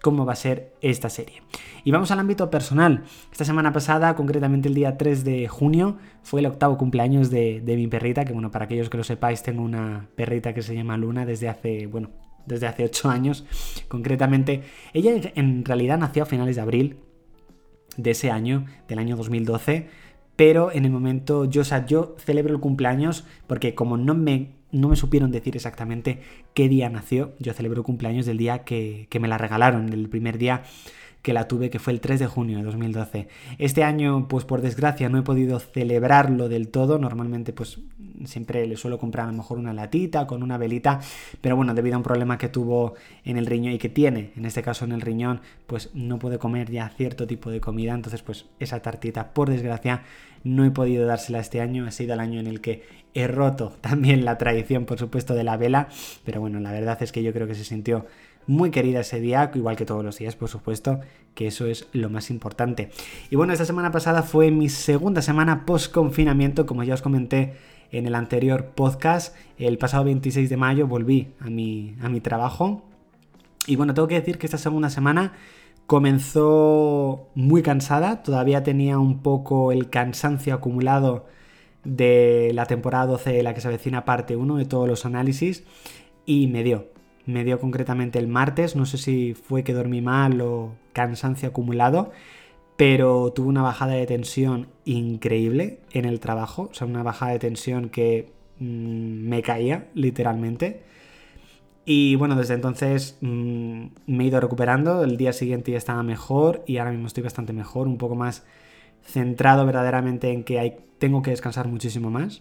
cómo 0.00 0.24
va 0.24 0.32
a 0.32 0.36
ser 0.36 0.74
esta 0.80 1.08
serie. 1.08 1.42
Y 1.84 1.90
vamos 1.90 2.10
al 2.10 2.18
ámbito 2.18 2.50
personal. 2.50 3.04
Esta 3.30 3.44
semana 3.44 3.72
pasada, 3.72 4.14
concretamente 4.14 4.68
el 4.68 4.74
día 4.74 4.96
3 4.96 5.24
de 5.24 5.48
junio, 5.48 5.98
fue 6.22 6.40
el 6.40 6.46
octavo 6.46 6.76
cumpleaños 6.76 7.30
de, 7.30 7.62
mi 7.66 7.86
perrita, 7.86 8.24
que 8.24 8.32
bueno, 8.32 8.50
para 8.50 8.66
aquellos 8.66 8.90
que 8.90 8.96
lo 8.96 9.04
sepáis, 9.04 9.42
tengo 9.42 9.62
una 9.62 10.08
perrita 10.14 10.52
que 10.54 10.62
se 10.62 10.74
llama 10.74 10.96
Luna 10.96 11.24
desde 11.26 11.48
hace, 11.48 11.86
bueno, 11.86 12.10
desde 12.46 12.66
hace 12.66 12.84
8 12.84 13.10
años. 13.10 13.44
Concretamente, 13.88 14.62
ella 14.92 15.12
en 15.34 15.64
realidad 15.64 15.98
nació 15.98 16.24
a 16.24 16.26
finales 16.26 16.56
de 16.56 16.62
abril 16.62 16.96
de 17.96 18.10
ese 18.10 18.30
año, 18.30 18.66
del 18.88 18.98
año 18.98 19.16
2012, 19.16 19.88
pero 20.36 20.72
en 20.72 20.86
el 20.86 20.90
momento, 20.90 21.44
yo, 21.44 21.64
celebro 21.64 22.54
el 22.54 22.60
cumpleaños 22.60 23.26
porque 23.46 23.74
como 23.74 23.96
no 23.98 24.14
me 24.14 24.59
no 24.72 24.88
me 24.88 24.96
supieron 24.96 25.30
decir 25.30 25.56
exactamente 25.56 26.20
qué 26.54 26.68
día 26.68 26.88
nació. 26.88 27.34
Yo 27.38 27.52
celebro 27.52 27.82
cumpleaños 27.82 28.26
del 28.26 28.38
día 28.38 28.64
que, 28.64 29.06
que 29.10 29.20
me 29.20 29.28
la 29.28 29.38
regalaron, 29.38 29.92
el 29.92 30.08
primer 30.08 30.38
día 30.38 30.62
que 31.22 31.32
la 31.32 31.48
tuve, 31.48 31.70
que 31.70 31.78
fue 31.78 31.92
el 31.92 32.00
3 32.00 32.20
de 32.20 32.26
junio 32.26 32.58
de 32.58 32.64
2012. 32.64 33.28
Este 33.58 33.84
año, 33.84 34.26
pues 34.28 34.44
por 34.44 34.62
desgracia, 34.62 35.08
no 35.08 35.18
he 35.18 35.22
podido 35.22 35.58
celebrarlo 35.58 36.48
del 36.48 36.68
todo. 36.68 36.98
Normalmente, 36.98 37.52
pues 37.52 37.78
siempre 38.24 38.66
le 38.66 38.76
suelo 38.76 38.98
comprar 38.98 39.26
a 39.28 39.30
lo 39.30 39.36
mejor 39.36 39.58
una 39.58 39.72
latita 39.72 40.26
con 40.26 40.42
una 40.42 40.58
velita, 40.58 41.00
pero 41.40 41.56
bueno, 41.56 41.74
debido 41.74 41.94
a 41.96 41.98
un 41.98 42.02
problema 42.02 42.38
que 42.38 42.48
tuvo 42.48 42.94
en 43.24 43.36
el 43.36 43.46
riñón 43.46 43.74
y 43.74 43.78
que 43.78 43.88
tiene, 43.88 44.32
en 44.36 44.44
este 44.44 44.62
caso 44.62 44.84
en 44.84 44.92
el 44.92 45.00
riñón, 45.00 45.40
pues 45.66 45.90
no 45.94 46.18
puede 46.18 46.38
comer 46.38 46.70
ya 46.70 46.88
cierto 46.90 47.26
tipo 47.26 47.50
de 47.50 47.60
comida. 47.60 47.94
Entonces, 47.94 48.22
pues 48.22 48.46
esa 48.58 48.80
tartita, 48.80 49.32
por 49.32 49.50
desgracia, 49.50 50.02
no 50.44 50.64
he 50.64 50.70
podido 50.70 51.06
dársela 51.06 51.40
este 51.40 51.60
año. 51.60 51.86
Ha 51.86 51.90
sido 51.90 52.14
el 52.14 52.20
año 52.20 52.40
en 52.40 52.46
el 52.46 52.60
que 52.60 52.82
he 53.14 53.26
roto 53.26 53.76
también 53.80 54.24
la 54.24 54.38
tradición, 54.38 54.84
por 54.84 54.98
supuesto, 54.98 55.34
de 55.34 55.44
la 55.44 55.56
vela, 55.56 55.88
pero 56.24 56.40
bueno, 56.40 56.60
la 56.60 56.72
verdad 56.72 57.02
es 57.02 57.12
que 57.12 57.22
yo 57.22 57.32
creo 57.32 57.46
que 57.46 57.54
se 57.54 57.64
sintió 57.64 58.06
muy 58.46 58.70
querida 58.70 59.00
ese 59.00 59.20
día, 59.20 59.50
igual 59.54 59.76
que 59.76 59.84
todos 59.84 60.04
los 60.04 60.18
días, 60.18 60.34
por 60.34 60.48
supuesto, 60.48 61.00
que 61.34 61.46
eso 61.46 61.66
es 61.66 61.86
lo 61.92 62.10
más 62.10 62.30
importante. 62.30 62.90
Y 63.30 63.36
bueno, 63.36 63.52
esta 63.52 63.64
semana 63.64 63.92
pasada 63.92 64.22
fue 64.22 64.50
mi 64.50 64.68
segunda 64.68 65.22
semana 65.22 65.66
post 65.66 65.92
confinamiento, 65.92 66.66
como 66.66 66.82
ya 66.82 66.94
os 66.94 67.02
comenté 67.02 67.54
en 67.92 68.06
el 68.06 68.14
anterior 68.14 68.66
podcast. 68.74 69.34
El 69.58 69.78
pasado 69.78 70.04
26 70.04 70.48
de 70.48 70.56
mayo 70.56 70.86
volví 70.86 71.28
a 71.40 71.50
mi, 71.50 71.96
a 72.02 72.08
mi 72.08 72.20
trabajo. 72.20 72.82
Y 73.66 73.76
bueno, 73.76 73.94
tengo 73.94 74.08
que 74.08 74.14
decir 74.14 74.38
que 74.38 74.46
esta 74.46 74.58
segunda 74.58 74.90
semana 74.90 75.32
comenzó 75.86 77.28
muy 77.34 77.62
cansada, 77.62 78.22
todavía 78.22 78.62
tenía 78.62 78.98
un 78.98 79.22
poco 79.22 79.72
el 79.72 79.90
cansancio 79.90 80.54
acumulado 80.54 81.26
de 81.84 82.52
la 82.54 82.66
temporada 82.66 83.06
12 83.06 83.32
de 83.32 83.42
la 83.42 83.54
que 83.54 83.60
se 83.60 83.68
avecina 83.68 84.04
parte 84.04 84.36
1 84.36 84.56
de 84.56 84.66
todos 84.66 84.88
los 84.88 85.04
análisis 85.04 85.64
y 86.26 86.46
me 86.46 86.62
dio. 86.62 86.88
Me 87.26 87.44
dio 87.44 87.60
concretamente 87.60 88.18
el 88.18 88.28
martes, 88.28 88.76
no 88.76 88.86
sé 88.86 88.98
si 88.98 89.34
fue 89.34 89.64
que 89.64 89.72
dormí 89.72 90.00
mal 90.00 90.40
o 90.40 90.72
cansancio 90.92 91.48
acumulado, 91.48 92.12
pero 92.80 93.30
tuve 93.34 93.48
una 93.48 93.60
bajada 93.60 93.92
de 93.92 94.06
tensión 94.06 94.68
increíble 94.86 95.80
en 95.92 96.06
el 96.06 96.18
trabajo, 96.18 96.70
o 96.70 96.74
sea, 96.74 96.86
una 96.86 97.02
bajada 97.02 97.32
de 97.32 97.38
tensión 97.38 97.90
que 97.90 98.32
mm, 98.58 99.28
me 99.28 99.42
caía 99.42 99.88
literalmente. 99.92 100.80
Y 101.84 102.14
bueno, 102.14 102.36
desde 102.36 102.54
entonces 102.54 103.18
mm, 103.20 103.84
me 104.06 104.24
he 104.24 104.28
ido 104.28 104.40
recuperando, 104.40 105.04
el 105.04 105.18
día 105.18 105.34
siguiente 105.34 105.72
ya 105.72 105.76
estaba 105.76 106.02
mejor 106.02 106.64
y 106.66 106.78
ahora 106.78 106.92
mismo 106.92 107.06
estoy 107.06 107.22
bastante 107.22 107.52
mejor, 107.52 107.86
un 107.86 107.98
poco 107.98 108.14
más 108.14 108.46
centrado 109.02 109.66
verdaderamente 109.66 110.30
en 110.30 110.42
que 110.42 110.78
tengo 110.98 111.20
que 111.20 111.32
descansar 111.32 111.68
muchísimo 111.68 112.10
más. 112.10 112.40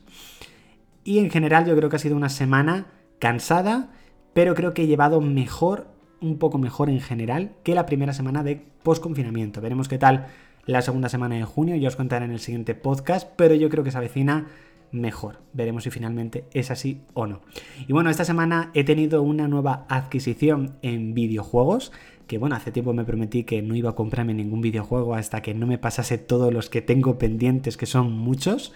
Y 1.03 1.19
en 1.19 1.29
general 1.31 1.65
yo 1.65 1.75
creo 1.75 1.89
que 1.89 1.97
ha 1.97 1.99
sido 1.99 2.15
una 2.15 2.29
semana 2.29 2.87
cansada, 3.19 3.91
pero 4.33 4.55
creo 4.55 4.73
que 4.73 4.83
he 4.83 4.87
llevado 4.87 5.19
mejor, 5.19 5.87
un 6.21 6.37
poco 6.37 6.57
mejor 6.57 6.89
en 6.89 6.99
general, 6.99 7.51
que 7.63 7.75
la 7.75 7.85
primera 7.85 8.13
semana 8.13 8.43
de 8.43 8.61
post-confinamiento. 8.83 9.61
Veremos 9.61 9.87
qué 9.87 9.97
tal 9.97 10.27
la 10.65 10.81
segunda 10.81 11.09
semana 11.09 11.35
de 11.35 11.43
junio, 11.45 11.75
ya 11.75 11.87
os 11.87 11.95
contaré 11.95 12.25
en 12.25 12.31
el 12.31 12.39
siguiente 12.39 12.75
podcast, 12.75 13.29
pero 13.35 13.55
yo 13.55 13.69
creo 13.69 13.83
que 13.83 13.91
se 13.91 13.97
avecina 13.97 14.47
mejor. 14.91 15.39
Veremos 15.53 15.83
si 15.83 15.89
finalmente 15.89 16.45
es 16.53 16.71
así 16.71 17.01
o 17.13 17.27
no. 17.27 17.41
Y 17.87 17.93
bueno, 17.93 18.09
esta 18.09 18.25
semana 18.25 18.71
he 18.73 18.83
tenido 18.83 19.21
una 19.21 19.47
nueva 19.47 19.85
adquisición 19.89 20.75
en 20.81 21.13
videojuegos 21.13 21.91
que 22.29 22.37
bueno, 22.37 22.55
hace 22.55 22.71
tiempo 22.71 22.93
me 22.93 23.03
prometí 23.03 23.43
que 23.43 23.63
no 23.63 23.75
iba 23.75 23.89
a 23.89 23.95
comprarme 23.95 24.35
ningún 24.35 24.61
videojuego 24.61 25.15
hasta 25.15 25.41
que 25.41 25.55
no 25.55 25.65
me 25.65 25.79
pasase 25.79 26.19
todos 26.19 26.53
los 26.53 26.69
que 26.69 26.83
tengo 26.83 27.17
pendientes, 27.17 27.75
que 27.75 27.87
son 27.87 28.11
muchos. 28.11 28.71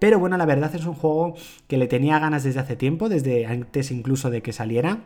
Pero 0.00 0.18
bueno, 0.18 0.36
la 0.36 0.46
verdad 0.46 0.74
es 0.74 0.84
un 0.84 0.94
juego 0.94 1.34
que 1.68 1.78
le 1.78 1.86
tenía 1.86 2.18
ganas 2.18 2.42
desde 2.42 2.58
hace 2.58 2.74
tiempo, 2.74 3.08
desde 3.08 3.46
antes 3.46 3.92
incluso 3.92 4.30
de 4.30 4.42
que 4.42 4.52
saliera. 4.52 5.04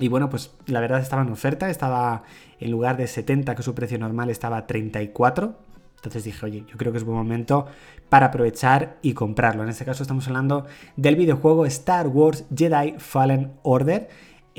Y 0.00 0.08
bueno, 0.08 0.30
pues 0.30 0.52
la 0.66 0.80
verdad 0.80 1.00
estaba 1.00 1.22
en 1.22 1.30
oferta, 1.30 1.70
estaba 1.70 2.22
en 2.60 2.70
lugar 2.70 2.96
de 2.96 3.06
70, 3.06 3.54
que 3.54 3.62
su 3.62 3.74
precio 3.74 3.98
normal, 3.98 4.30
estaba 4.30 4.66
34. 4.66 5.58
Entonces 5.96 6.24
dije, 6.24 6.46
oye, 6.46 6.64
yo 6.68 6.76
creo 6.76 6.92
que 6.92 6.98
es 6.98 7.04
buen 7.04 7.18
momento 7.18 7.66
para 8.08 8.26
aprovechar 8.26 8.98
y 9.02 9.14
comprarlo. 9.14 9.64
En 9.64 9.68
este 9.68 9.84
caso 9.84 10.02
estamos 10.02 10.26
hablando 10.28 10.66
del 10.96 11.16
videojuego 11.16 11.66
Star 11.66 12.06
Wars 12.06 12.44
Jedi 12.54 12.94
Fallen 12.98 13.52
Order 13.62 14.08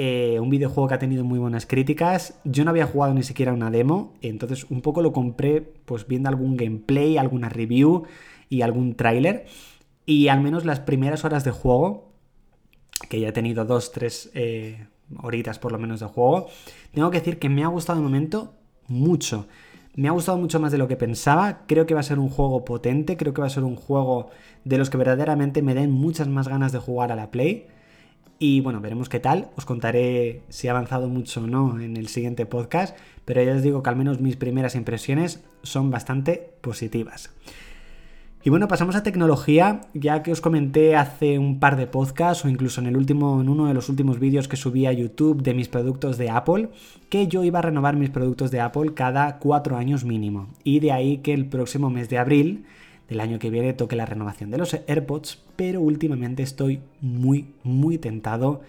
eh, 0.02 0.40
un 0.40 0.50
videojuego 0.50 0.88
que 0.88 0.94
ha 0.94 1.00
tenido 1.00 1.26
muy 1.26 1.40
buenas 1.40 1.66
críticas. 1.66 2.40
Yo 2.46 2.64
no 2.64 2.70
había 2.70 2.86
jugado 2.86 3.14
ni 3.14 3.22
siquiera 3.22 3.52
una 3.52 3.70
demo, 3.70 4.14
entonces 4.22 4.66
un 4.70 4.80
poco 4.82 5.02
lo 5.02 5.12
compré 5.12 5.60
pues 5.60 6.08
viendo 6.08 6.30
algún 6.30 6.56
gameplay, 6.56 7.18
alguna 7.18 7.50
review 7.50 8.04
y 8.48 8.62
algún 8.62 8.96
tráiler. 8.96 9.46
Y 10.06 10.30
al 10.30 10.40
menos 10.40 10.64
las 10.64 10.80
primeras 10.80 11.26
horas 11.26 11.44
de 11.44 11.52
juego, 11.52 12.14
que 13.10 13.20
ya 13.20 13.28
he 13.28 13.32
tenido 13.34 13.66
dos, 13.66 13.92
tres 13.92 14.32
eh, 14.36 14.88
horitas 15.18 15.60
por 15.60 15.72
lo 15.72 15.80
menos 15.80 16.00
de 16.00 16.06
juego, 16.06 16.48
tengo 16.94 17.10
que 17.12 17.20
decir 17.20 17.40
que 17.40 17.50
me 17.50 17.64
ha 17.64 17.68
gustado 17.68 18.00
de 18.00 18.04
momento 18.04 18.54
mucho. 18.88 19.48
Me 19.96 20.08
ha 20.08 20.12
gustado 20.12 20.38
mucho 20.38 20.60
más 20.60 20.72
de 20.72 20.78
lo 20.78 20.88
que 20.88 20.96
pensaba. 20.96 21.62
Creo 21.68 21.86
que 21.86 21.94
va 21.94 22.00
a 22.00 22.04
ser 22.04 22.20
un 22.20 22.30
juego 22.30 22.64
potente. 22.64 23.18
Creo 23.18 23.34
que 23.34 23.42
va 23.42 23.48
a 23.48 23.52
ser 23.52 23.64
un 23.64 23.76
juego 23.76 24.30
de 24.64 24.78
los 24.78 24.90
que 24.90 24.98
verdaderamente 24.98 25.62
me 25.62 25.74
den 25.74 25.92
muchas 25.92 26.28
más 26.28 26.48
ganas 26.48 26.72
de 26.72 26.80
jugar 26.80 27.12
a 27.12 27.16
la 27.16 27.32
Play. 27.32 27.68
Y 28.38 28.62
bueno, 28.62 28.80
veremos 28.80 29.10
qué 29.10 29.20
tal. 29.20 29.50
Os 29.58 29.66
contaré 29.66 30.44
si 30.48 30.68
ha 30.68 30.72
avanzado 30.72 31.10
mucho 31.10 31.42
o 31.42 31.48
no 31.48 31.80
en 31.80 31.98
el 31.98 32.08
siguiente 32.08 32.46
podcast. 32.46 32.98
Pero 33.26 33.44
ya 33.44 33.54
os 33.54 33.62
digo 33.62 33.84
que 33.84 33.90
al 33.90 33.96
menos 33.98 34.22
mis 34.22 34.38
primeras 34.38 34.76
impresiones 34.76 35.44
son 35.64 35.92
bastante 35.92 36.54
positivas. 36.62 37.32
Y 38.42 38.50
bueno, 38.50 38.70
pasamos 38.70 38.96
a 38.96 39.04
tecnología, 39.04 39.82
ya 39.94 40.24
que 40.24 40.32
os 40.32 40.40
comenté 40.40 40.96
hace 40.96 41.38
un 41.38 41.60
par 41.60 41.76
de 41.76 41.88
podcasts 41.88 42.46
o 42.46 42.48
incluso 42.48 42.80
en 42.80 42.88
el 42.88 42.96
último 42.96 43.42
en 43.42 43.50
uno 43.50 43.68
de 43.68 43.74
los 43.74 43.90
últimos 43.90 44.18
vídeos 44.18 44.48
que 44.48 44.56
subí 44.56 44.86
a 44.86 44.94
YouTube 44.94 45.44
de 45.44 45.54
mis 45.54 45.68
productos 45.68 46.18
de 46.18 46.30
Apple, 46.30 46.70
que 47.10 47.28
yo 47.28 47.44
iba 47.44 47.60
a 47.60 47.64
renovar 47.64 47.98
mis 47.98 48.10
productos 48.10 48.50
de 48.50 48.62
Apple 48.62 48.94
cada 48.94 49.40
cuatro 49.40 49.76
años 49.76 50.06
mínimo. 50.06 50.48
Y 50.64 50.80
de 50.80 50.94
ahí 50.94 51.18
que 51.18 51.34
el 51.34 51.48
próximo 51.48 51.90
mes 51.90 52.08
de 52.08 52.18
abril 52.18 52.64
del 53.10 53.20
año 53.20 53.40
que 53.40 53.50
viene 53.50 53.74
toque 53.74 53.98
la 53.98 54.06
renovación 54.06 54.52
de 54.52 54.58
los 54.58 54.74
AirPods, 54.74 55.44
pero 55.58 55.82
últimamente 55.82 56.42
estoy 56.42 56.80
muy, 57.02 57.48
muy 57.64 57.98
tentado 57.98 58.62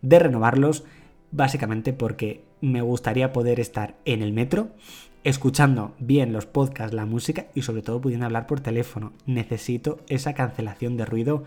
de 0.00 0.20
renovarlos, 0.20 0.84
básicamente 1.32 1.92
porque 1.92 2.44
me 2.62 2.80
gustaría 2.80 3.34
poder 3.34 3.60
estar 3.60 3.94
en 4.06 4.22
el 4.22 4.32
metro, 4.32 4.68
escuchando 5.28 5.94
bien 5.98 6.32
los 6.32 6.46
podcasts, 6.46 6.94
la 6.94 7.04
música 7.04 7.46
y 7.54 7.62
sobre 7.62 7.82
todo 7.82 8.00
pudiendo 8.00 8.26
hablar 8.26 8.46
por 8.46 8.60
teléfono. 8.60 9.12
Necesito 9.26 9.98
esa 10.08 10.32
cancelación 10.32 10.96
de 10.96 11.04
ruido 11.04 11.44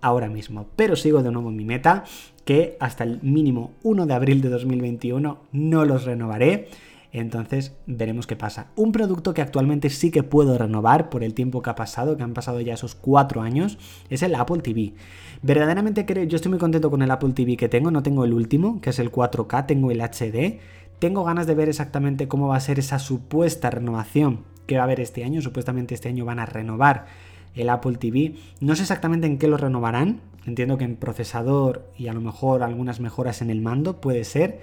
ahora 0.00 0.28
mismo. 0.28 0.66
Pero 0.74 0.96
sigo 0.96 1.22
de 1.22 1.30
nuevo 1.30 1.50
mi 1.50 1.64
meta, 1.64 2.04
que 2.44 2.76
hasta 2.80 3.04
el 3.04 3.20
mínimo 3.22 3.72
1 3.82 4.06
de 4.06 4.14
abril 4.14 4.40
de 4.40 4.48
2021 4.48 5.38
no 5.52 5.84
los 5.84 6.04
renovaré. 6.04 6.68
Entonces 7.12 7.76
veremos 7.86 8.26
qué 8.26 8.36
pasa. 8.36 8.68
Un 8.76 8.92
producto 8.92 9.32
que 9.34 9.42
actualmente 9.42 9.90
sí 9.90 10.10
que 10.10 10.22
puedo 10.22 10.56
renovar 10.58 11.08
por 11.08 11.22
el 11.22 11.34
tiempo 11.34 11.62
que 11.62 11.70
ha 11.70 11.74
pasado, 11.74 12.16
que 12.16 12.22
han 12.22 12.34
pasado 12.34 12.60
ya 12.60 12.74
esos 12.74 12.94
cuatro 12.94 13.42
años, 13.42 13.78
es 14.10 14.22
el 14.22 14.34
Apple 14.34 14.62
TV. 14.62 14.94
Verdaderamente 15.42 16.04
creo, 16.04 16.24
yo 16.24 16.36
estoy 16.36 16.50
muy 16.50 16.58
contento 16.58 16.90
con 16.90 17.02
el 17.02 17.10
Apple 17.10 17.32
TV 17.32 17.56
que 17.56 17.68
tengo, 17.68 17.90
no 17.90 18.02
tengo 18.02 18.24
el 18.24 18.32
último, 18.32 18.80
que 18.80 18.90
es 18.90 18.98
el 18.98 19.10
4K, 19.10 19.66
tengo 19.66 19.90
el 19.90 20.00
HD. 20.00 20.58
Tengo 21.00 21.24
ganas 21.24 21.46
de 21.46 21.54
ver 21.54 21.70
exactamente 21.70 22.28
cómo 22.28 22.48
va 22.48 22.56
a 22.56 22.60
ser 22.60 22.78
esa 22.78 22.98
supuesta 22.98 23.70
renovación 23.70 24.44
que 24.66 24.76
va 24.76 24.82
a 24.82 24.84
haber 24.84 25.00
este 25.00 25.24
año. 25.24 25.40
Supuestamente 25.40 25.94
este 25.94 26.10
año 26.10 26.26
van 26.26 26.38
a 26.38 26.44
renovar 26.44 27.06
el 27.54 27.70
Apple 27.70 27.96
TV. 27.96 28.34
No 28.60 28.76
sé 28.76 28.82
exactamente 28.82 29.26
en 29.26 29.38
qué 29.38 29.48
lo 29.48 29.56
renovarán. 29.56 30.20
Entiendo 30.44 30.76
que 30.76 30.84
en 30.84 30.96
procesador 30.96 31.90
y 31.96 32.08
a 32.08 32.12
lo 32.12 32.20
mejor 32.20 32.62
algunas 32.62 33.00
mejoras 33.00 33.40
en 33.40 33.48
el 33.48 33.62
mando, 33.62 33.98
puede 34.02 34.24
ser 34.24 34.60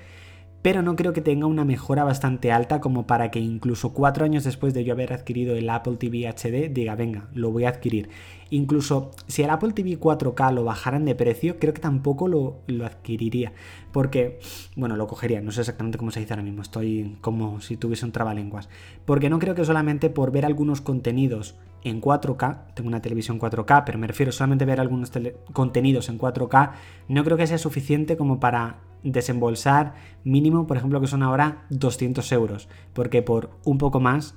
pero 0.62 0.82
no 0.82 0.96
creo 0.96 1.14
que 1.14 1.22
tenga 1.22 1.46
una 1.46 1.66
mejora 1.66 2.04
bastante 2.04 2.52
alta 2.52 2.82
como 2.82 3.08
para 3.08 3.32
que 3.32 3.40
incluso 3.40 3.94
cuatro 3.94 4.26
años 4.26 4.44
después 4.44 4.74
de 4.74 4.84
yo 4.84 4.94
haber 4.94 5.14
adquirido 5.14 5.56
el 5.56 5.70
Apple 5.70 5.98
TV 5.98 6.28
HD 6.28 6.74
diga, 6.74 6.96
venga, 6.96 7.30
lo 7.34 7.52
voy 7.52 7.66
a 7.66 7.70
adquirir. 7.70 8.10
Incluso 8.50 9.12
si 9.28 9.44
el 9.44 9.50
Apple 9.50 9.74
TV 9.74 10.00
4K 10.00 10.54
lo 10.54 10.64
bajaran 10.64 11.06
de 11.06 11.16
precio, 11.16 11.60
creo 11.60 11.74
que 11.74 11.82
tampoco 11.82 12.28
lo, 12.28 12.62
lo 12.68 12.86
adquiriría. 12.86 13.54
Porque, 13.92 14.40
bueno, 14.76 14.96
lo 14.96 15.08
cogería, 15.08 15.42
no 15.42 15.52
sé 15.52 15.62
exactamente 15.62 15.98
cómo 15.98 16.12
se 16.12 16.22
dice 16.22 16.34
ahora 16.34 16.44
mismo, 16.44 16.62
estoy 16.62 17.18
como 17.22 17.62
si 17.62 17.78
tuviese 17.78 18.06
un 18.06 18.12
trabalenguas. 18.12 18.70
Porque 19.06 19.30
no 19.30 19.40
creo 19.40 19.56
que 19.56 19.66
solamente 19.66 20.10
por 20.10 20.32
ver 20.32 20.46
algunos 20.46 20.82
contenidos 20.82 21.56
en 21.84 22.02
4K, 22.02 22.74
tengo 22.74 22.88
una 22.88 23.02
televisión 23.02 23.40
4K, 23.40 23.84
pero 23.86 24.00
me 24.00 24.08
refiero 24.08 24.32
solamente 24.32 24.64
a 24.64 24.68
ver 24.68 24.80
algunos 24.80 25.12
contenidos 25.54 26.10
en 26.10 26.20
4K, 26.20 26.72
no 27.08 27.24
creo 27.24 27.38
que 27.38 27.48
sea 27.48 27.58
suficiente 27.58 28.18
como 28.18 28.40
para 28.40 28.82
desembolsar 29.12 29.96
mínimo, 30.24 30.68
por 30.68 30.78
ejemplo, 30.78 31.02
que 31.02 31.08
son 31.08 31.24
ahora 31.24 31.66
200 31.70 32.32
euros, 32.32 32.70
porque 32.94 33.22
por 33.22 33.52
un 33.64 33.78
poco 33.78 34.00
más, 34.00 34.36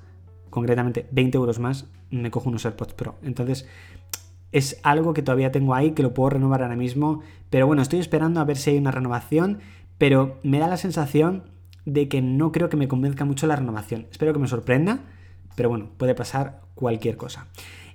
concretamente 0.50 1.06
20 1.10 1.38
euros 1.38 1.58
más, 1.58 1.90
me 2.10 2.30
cojo 2.30 2.48
unos 2.48 2.64
AirPods 2.64 2.94
Pro. 2.94 3.16
Entonces, 3.22 3.68
es 4.52 4.80
algo 4.82 5.14
que 5.14 5.22
todavía 5.22 5.52
tengo 5.52 5.74
ahí, 5.74 5.92
que 5.92 6.02
lo 6.02 6.14
puedo 6.14 6.30
renovar 6.30 6.62
ahora 6.62 6.76
mismo, 6.76 7.20
pero 7.50 7.66
bueno, 7.66 7.82
estoy 7.82 8.00
esperando 8.00 8.40
a 8.40 8.44
ver 8.44 8.56
si 8.56 8.70
hay 8.70 8.78
una 8.78 8.90
renovación, 8.90 9.60
pero 9.98 10.38
me 10.42 10.58
da 10.58 10.66
la 10.66 10.76
sensación 10.76 11.44
de 11.84 12.08
que 12.08 12.20
no 12.20 12.52
creo 12.52 12.68
que 12.68 12.76
me 12.76 12.88
convenzca 12.88 13.24
mucho 13.24 13.46
la 13.46 13.56
renovación. 13.56 14.06
Espero 14.10 14.32
que 14.32 14.38
me 14.38 14.48
sorprenda, 14.48 15.00
pero 15.54 15.68
bueno, 15.68 15.90
puede 15.96 16.14
pasar 16.14 16.62
cualquier 16.74 17.16
cosa. 17.16 17.46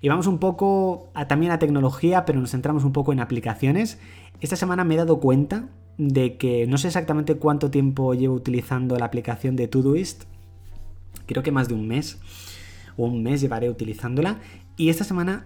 Y 0.02 0.10
vamos 0.10 0.28
un 0.28 0.40
poco 0.40 1.10
también 1.28 1.52
a 1.52 1.60
tecnología, 1.60 2.26
pero 2.26 2.40
nos 2.40 2.52
centramos 2.52 2.84
un 2.84 2.94
poco 2.94 3.12
en 3.12 3.20
aplicaciones. 3.20 4.00
Esta 4.40 4.56
semana 4.56 4.84
me 4.84 4.94
he 4.96 4.98
dado 4.98 5.20
cuenta 5.20 5.70
de 5.98 6.38
que 6.38 6.68
no 6.68 6.78
sé 6.78 6.88
exactamente 6.88 7.36
cuánto 7.36 7.72
tiempo 7.72 8.14
llevo 8.14 8.36
utilizando 8.36 8.98
la 8.98 9.06
aplicación 9.06 9.56
de 9.56 9.68
Todoist. 9.68 10.24
Creo 11.26 11.44
que 11.44 11.52
más 11.52 11.68
de 11.68 11.74
un 11.74 11.88
mes 11.88 12.20
o 12.98 13.06
un 13.06 13.24
mes 13.24 13.42
llevaré 13.42 13.70
utilizándola. 13.70 14.40
Y 14.78 14.90
esta 14.90 15.04
semana 15.04 15.46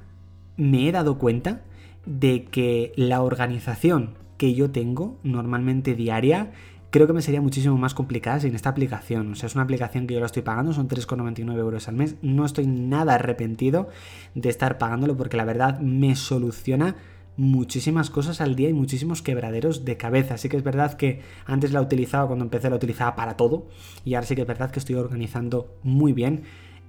me 0.57 0.87
he 0.87 0.91
dado 0.91 1.17
cuenta 1.17 1.61
de 2.05 2.45
que 2.45 2.91
la 2.95 3.21
organización 3.21 4.15
que 4.37 4.53
yo 4.53 4.71
tengo 4.71 5.17
normalmente 5.23 5.95
diaria 5.95 6.51
creo 6.91 7.07
que 7.07 7.13
me 7.13 7.21
sería 7.21 7.41
muchísimo 7.41 7.77
más 7.77 7.93
complicada 7.93 8.39
sin 8.39 8.55
esta 8.55 8.69
aplicación. 8.69 9.31
O 9.31 9.35
sea, 9.35 9.47
es 9.47 9.55
una 9.55 9.63
aplicación 9.63 10.07
que 10.07 10.15
yo 10.15 10.19
la 10.19 10.25
estoy 10.25 10.41
pagando, 10.41 10.73
son 10.73 10.87
3,99 10.87 11.57
euros 11.57 11.87
al 11.87 11.95
mes. 11.95 12.15
No 12.21 12.45
estoy 12.45 12.67
nada 12.67 13.15
arrepentido 13.15 13.89
de 14.35 14.49
estar 14.49 14.77
pagándolo 14.77 15.15
porque 15.15 15.37
la 15.37 15.45
verdad 15.45 15.79
me 15.79 16.15
soluciona 16.15 16.95
muchísimas 17.37 18.09
cosas 18.09 18.41
al 18.41 18.55
día 18.55 18.69
y 18.69 18.73
muchísimos 18.73 19.21
quebraderos 19.21 19.85
de 19.85 19.97
cabeza. 19.97 20.35
Así 20.35 20.49
que 20.49 20.57
es 20.57 20.63
verdad 20.63 20.95
que 20.95 21.21
antes 21.45 21.71
la 21.71 21.81
utilizaba, 21.81 22.27
cuando 22.27 22.45
empecé 22.45 22.69
la 22.69 22.75
utilizaba 22.75 23.15
para 23.15 23.37
todo 23.37 23.67
y 24.05 24.15
ahora 24.15 24.27
sí 24.27 24.35
que 24.35 24.41
es 24.41 24.47
verdad 24.47 24.71
que 24.71 24.79
estoy 24.79 24.95
organizando 24.95 25.73
muy 25.83 26.13
bien 26.13 26.43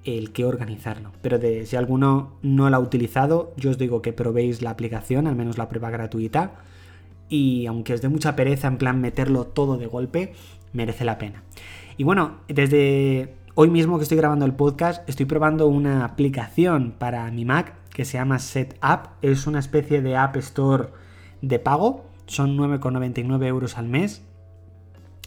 el 0.05 0.33
que 0.33 0.45
organizarlo. 0.45 1.13
Pero 1.23 1.39
de, 1.39 1.67
si 1.67 1.77
alguno 1.77 2.33
no 2.43 2.69
la 2.71 2.79
ha 2.79 2.81
utilizado, 2.81 3.53
yo 3.57 3.71
os 3.71 3.79
digo 3.79 4.03
que 4.03 4.13
probéis 4.13 4.63
la 4.63 4.71
aplicación, 4.71 5.27
al 5.27 5.37
menos 5.37 5.59
la 5.59 5.69
prueba 5.69 5.91
gratuita. 5.91 6.53
Y 7.29 7.67
aunque 7.67 7.95
os 7.95 8.03
dé 8.03 8.09
mucha 8.09 8.35
pereza 8.35 8.67
en 8.69 8.79
plan 8.79 9.01
meterlo 9.01 9.45
todo 9.45 9.77
de 9.77 9.87
golpe, 9.87 10.33
merece 10.73 11.05
la 11.05 11.19
pena. 11.19 11.43
Y 11.97 12.05
bueno, 12.05 12.39
desde 12.49 13.35
hoy 13.55 13.71
mismo 13.71 13.99
que 13.99 14.05
estoy 14.05 14.19
grabando 14.19 14.47
el 14.47 14.55
podcast, 14.55 15.09
estoy 15.09 15.27
probando 15.27 15.69
una 15.69 16.05
aplicación 16.05 16.93
para 16.99 17.31
mi 17.31 17.45
Mac 17.45 17.75
que 17.93 18.05
se 18.05 18.19
llama 18.19 18.39
SetUp. 18.39 19.09
Es 19.23 19.47
una 19.47 19.59
especie 19.59 20.03
de 20.03 20.17
App 20.17 20.37
Store 20.37 20.89
de 21.43 21.59
pago. 21.59 22.07
Son 22.27 22.57
9,99 22.57 23.47
euros 23.47 23.77
al 23.77 23.89
mes. 23.89 24.23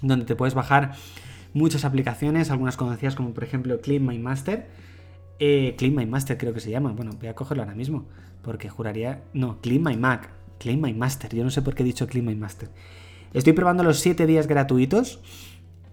Donde 0.02 0.26
te 0.26 0.36
puedes 0.36 0.54
bajar 0.54 0.94
muchas 1.54 1.86
aplicaciones, 1.86 2.50
algunas 2.52 2.78
conocidas 2.78 3.16
como 3.16 3.34
por 3.34 3.44
ejemplo 3.44 3.80
Clean 3.82 4.06
My 4.06 4.18
Master. 4.20 4.68
Eh, 5.40 5.76
Clean 5.78 5.96
My 5.96 6.06
Master 6.06 6.38
creo 6.38 6.54
que 6.54 6.60
se 6.60 6.72
llama. 6.72 6.92
Bueno, 6.92 7.12
voy 7.20 7.28
a 7.28 7.36
cogerlo 7.36 7.64
ahora 7.64 7.76
mismo. 7.76 8.06
Porque 8.42 8.70
juraría... 8.70 9.24
No, 9.34 9.62
Clean 9.62 9.82
My 9.82 9.98
Mac. 9.98 10.30
Clean 10.60 10.80
My 10.80 10.94
Master. 10.94 11.34
Yo 11.36 11.44
no 11.44 11.50
sé 11.50 11.62
por 11.62 11.76
qué 11.76 11.84
he 11.84 11.86
dicho 11.86 12.08
Clean 12.08 12.26
My 12.26 12.36
Master. 12.36 12.70
Estoy 13.34 13.54
probando 13.54 13.84
los 13.84 14.00
7 14.00 14.26
días 14.26 14.48
gratuitos. 14.48 15.22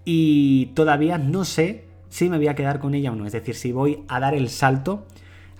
Y 0.04 0.66
todavía 0.74 1.18
no 1.18 1.44
sé 1.44 1.84
si 2.08 2.28
me 2.28 2.38
voy 2.38 2.48
a 2.48 2.54
quedar 2.54 2.80
con 2.80 2.94
ella 2.94 3.12
o 3.12 3.16
no. 3.16 3.26
Es 3.26 3.32
decir, 3.32 3.54
si 3.54 3.72
voy 3.72 4.02
a 4.08 4.20
dar 4.20 4.34
el 4.34 4.48
salto 4.48 5.06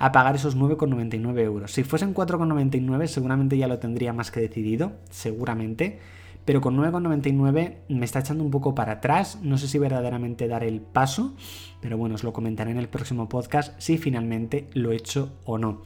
a 0.00 0.12
pagar 0.12 0.34
esos 0.34 0.56
9,99 0.56 1.38
euros. 1.40 1.72
Si 1.72 1.84
fuesen 1.84 2.14
4,99 2.14 3.06
seguramente 3.06 3.58
ya 3.58 3.68
lo 3.68 3.78
tendría 3.78 4.14
más 4.14 4.30
que 4.30 4.40
decidido, 4.40 4.92
seguramente. 5.10 6.00
Pero 6.46 6.62
con 6.62 6.74
9,99 6.78 7.74
me 7.90 8.04
está 8.06 8.20
echando 8.20 8.42
un 8.42 8.50
poco 8.50 8.74
para 8.74 8.92
atrás. 8.92 9.38
No 9.42 9.58
sé 9.58 9.68
si 9.68 9.78
verdaderamente 9.78 10.48
dar 10.48 10.64
el 10.64 10.80
paso, 10.80 11.36
pero 11.82 11.98
bueno, 11.98 12.14
os 12.14 12.24
lo 12.24 12.32
comentaré 12.32 12.70
en 12.70 12.78
el 12.78 12.88
próximo 12.88 13.28
podcast 13.28 13.78
si 13.78 13.98
finalmente 13.98 14.68
lo 14.72 14.90
he 14.90 14.96
hecho 14.96 15.34
o 15.44 15.58
no. 15.58 15.82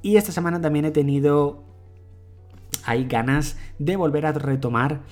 Y 0.00 0.16
esta 0.16 0.32
semana 0.32 0.58
también 0.58 0.86
he 0.86 0.90
tenido 0.90 1.62
hay 2.84 3.04
ganas 3.04 3.58
de 3.78 3.96
volver 3.96 4.24
a 4.24 4.32
retomar 4.32 5.02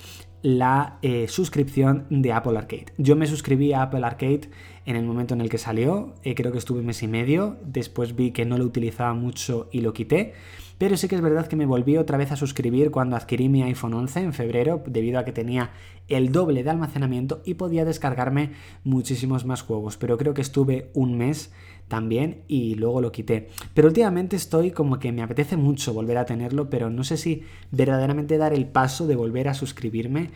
la 0.41 0.97
eh, 1.01 1.27
suscripción 1.27 2.05
de 2.09 2.33
Apple 2.33 2.57
Arcade. 2.57 2.87
Yo 2.97 3.15
me 3.15 3.27
suscribí 3.27 3.73
a 3.73 3.83
Apple 3.83 4.05
Arcade 4.05 4.49
en 4.85 4.95
el 4.95 5.05
momento 5.05 5.33
en 5.33 5.41
el 5.41 5.49
que 5.49 5.57
salió, 5.57 6.15
eh, 6.23 6.33
creo 6.33 6.51
que 6.51 6.57
estuve 6.57 6.79
un 6.79 6.87
mes 6.87 7.03
y 7.03 7.07
medio, 7.07 7.57
después 7.63 8.15
vi 8.15 8.31
que 8.31 8.45
no 8.45 8.57
lo 8.57 8.65
utilizaba 8.65 9.13
mucho 9.13 9.69
y 9.71 9.81
lo 9.81 9.93
quité, 9.93 10.33
pero 10.79 10.97
sí 10.97 11.07
que 11.07 11.15
es 11.15 11.21
verdad 11.21 11.45
que 11.45 11.55
me 11.55 11.67
volví 11.67 11.97
otra 11.97 12.17
vez 12.17 12.31
a 12.31 12.35
suscribir 12.35 12.89
cuando 12.89 13.15
adquirí 13.15 13.49
mi 13.49 13.61
iPhone 13.61 13.93
11 13.93 14.19
en 14.21 14.33
febrero, 14.33 14.81
debido 14.87 15.19
a 15.19 15.25
que 15.25 15.31
tenía 15.31 15.69
el 16.07 16.31
doble 16.31 16.63
de 16.63 16.71
almacenamiento 16.71 17.43
y 17.45 17.53
podía 17.53 17.85
descargarme 17.85 18.53
muchísimos 18.83 19.45
más 19.45 19.61
juegos, 19.61 19.97
pero 19.97 20.17
creo 20.17 20.33
que 20.33 20.41
estuve 20.41 20.89
un 20.95 21.17
mes 21.17 21.51
también 21.91 22.43
y 22.47 22.75
luego 22.75 23.01
lo 23.01 23.11
quité. 23.11 23.49
Pero 23.73 23.89
últimamente 23.89 24.37
estoy 24.37 24.71
como 24.71 24.97
que 24.97 25.11
me 25.11 25.21
apetece 25.21 25.57
mucho 25.57 25.93
volver 25.93 26.17
a 26.17 26.25
tenerlo, 26.25 26.69
pero 26.69 26.89
no 26.89 27.03
sé 27.03 27.17
si 27.17 27.43
verdaderamente 27.69 28.37
dar 28.37 28.53
el 28.53 28.65
paso 28.65 29.07
de 29.07 29.17
volver 29.17 29.49
a 29.49 29.53
suscribirme 29.53 30.29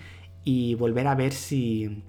y 0.43 0.75
volver 0.75 1.07
a 1.07 1.15
ver 1.15 1.31
si 1.31 2.03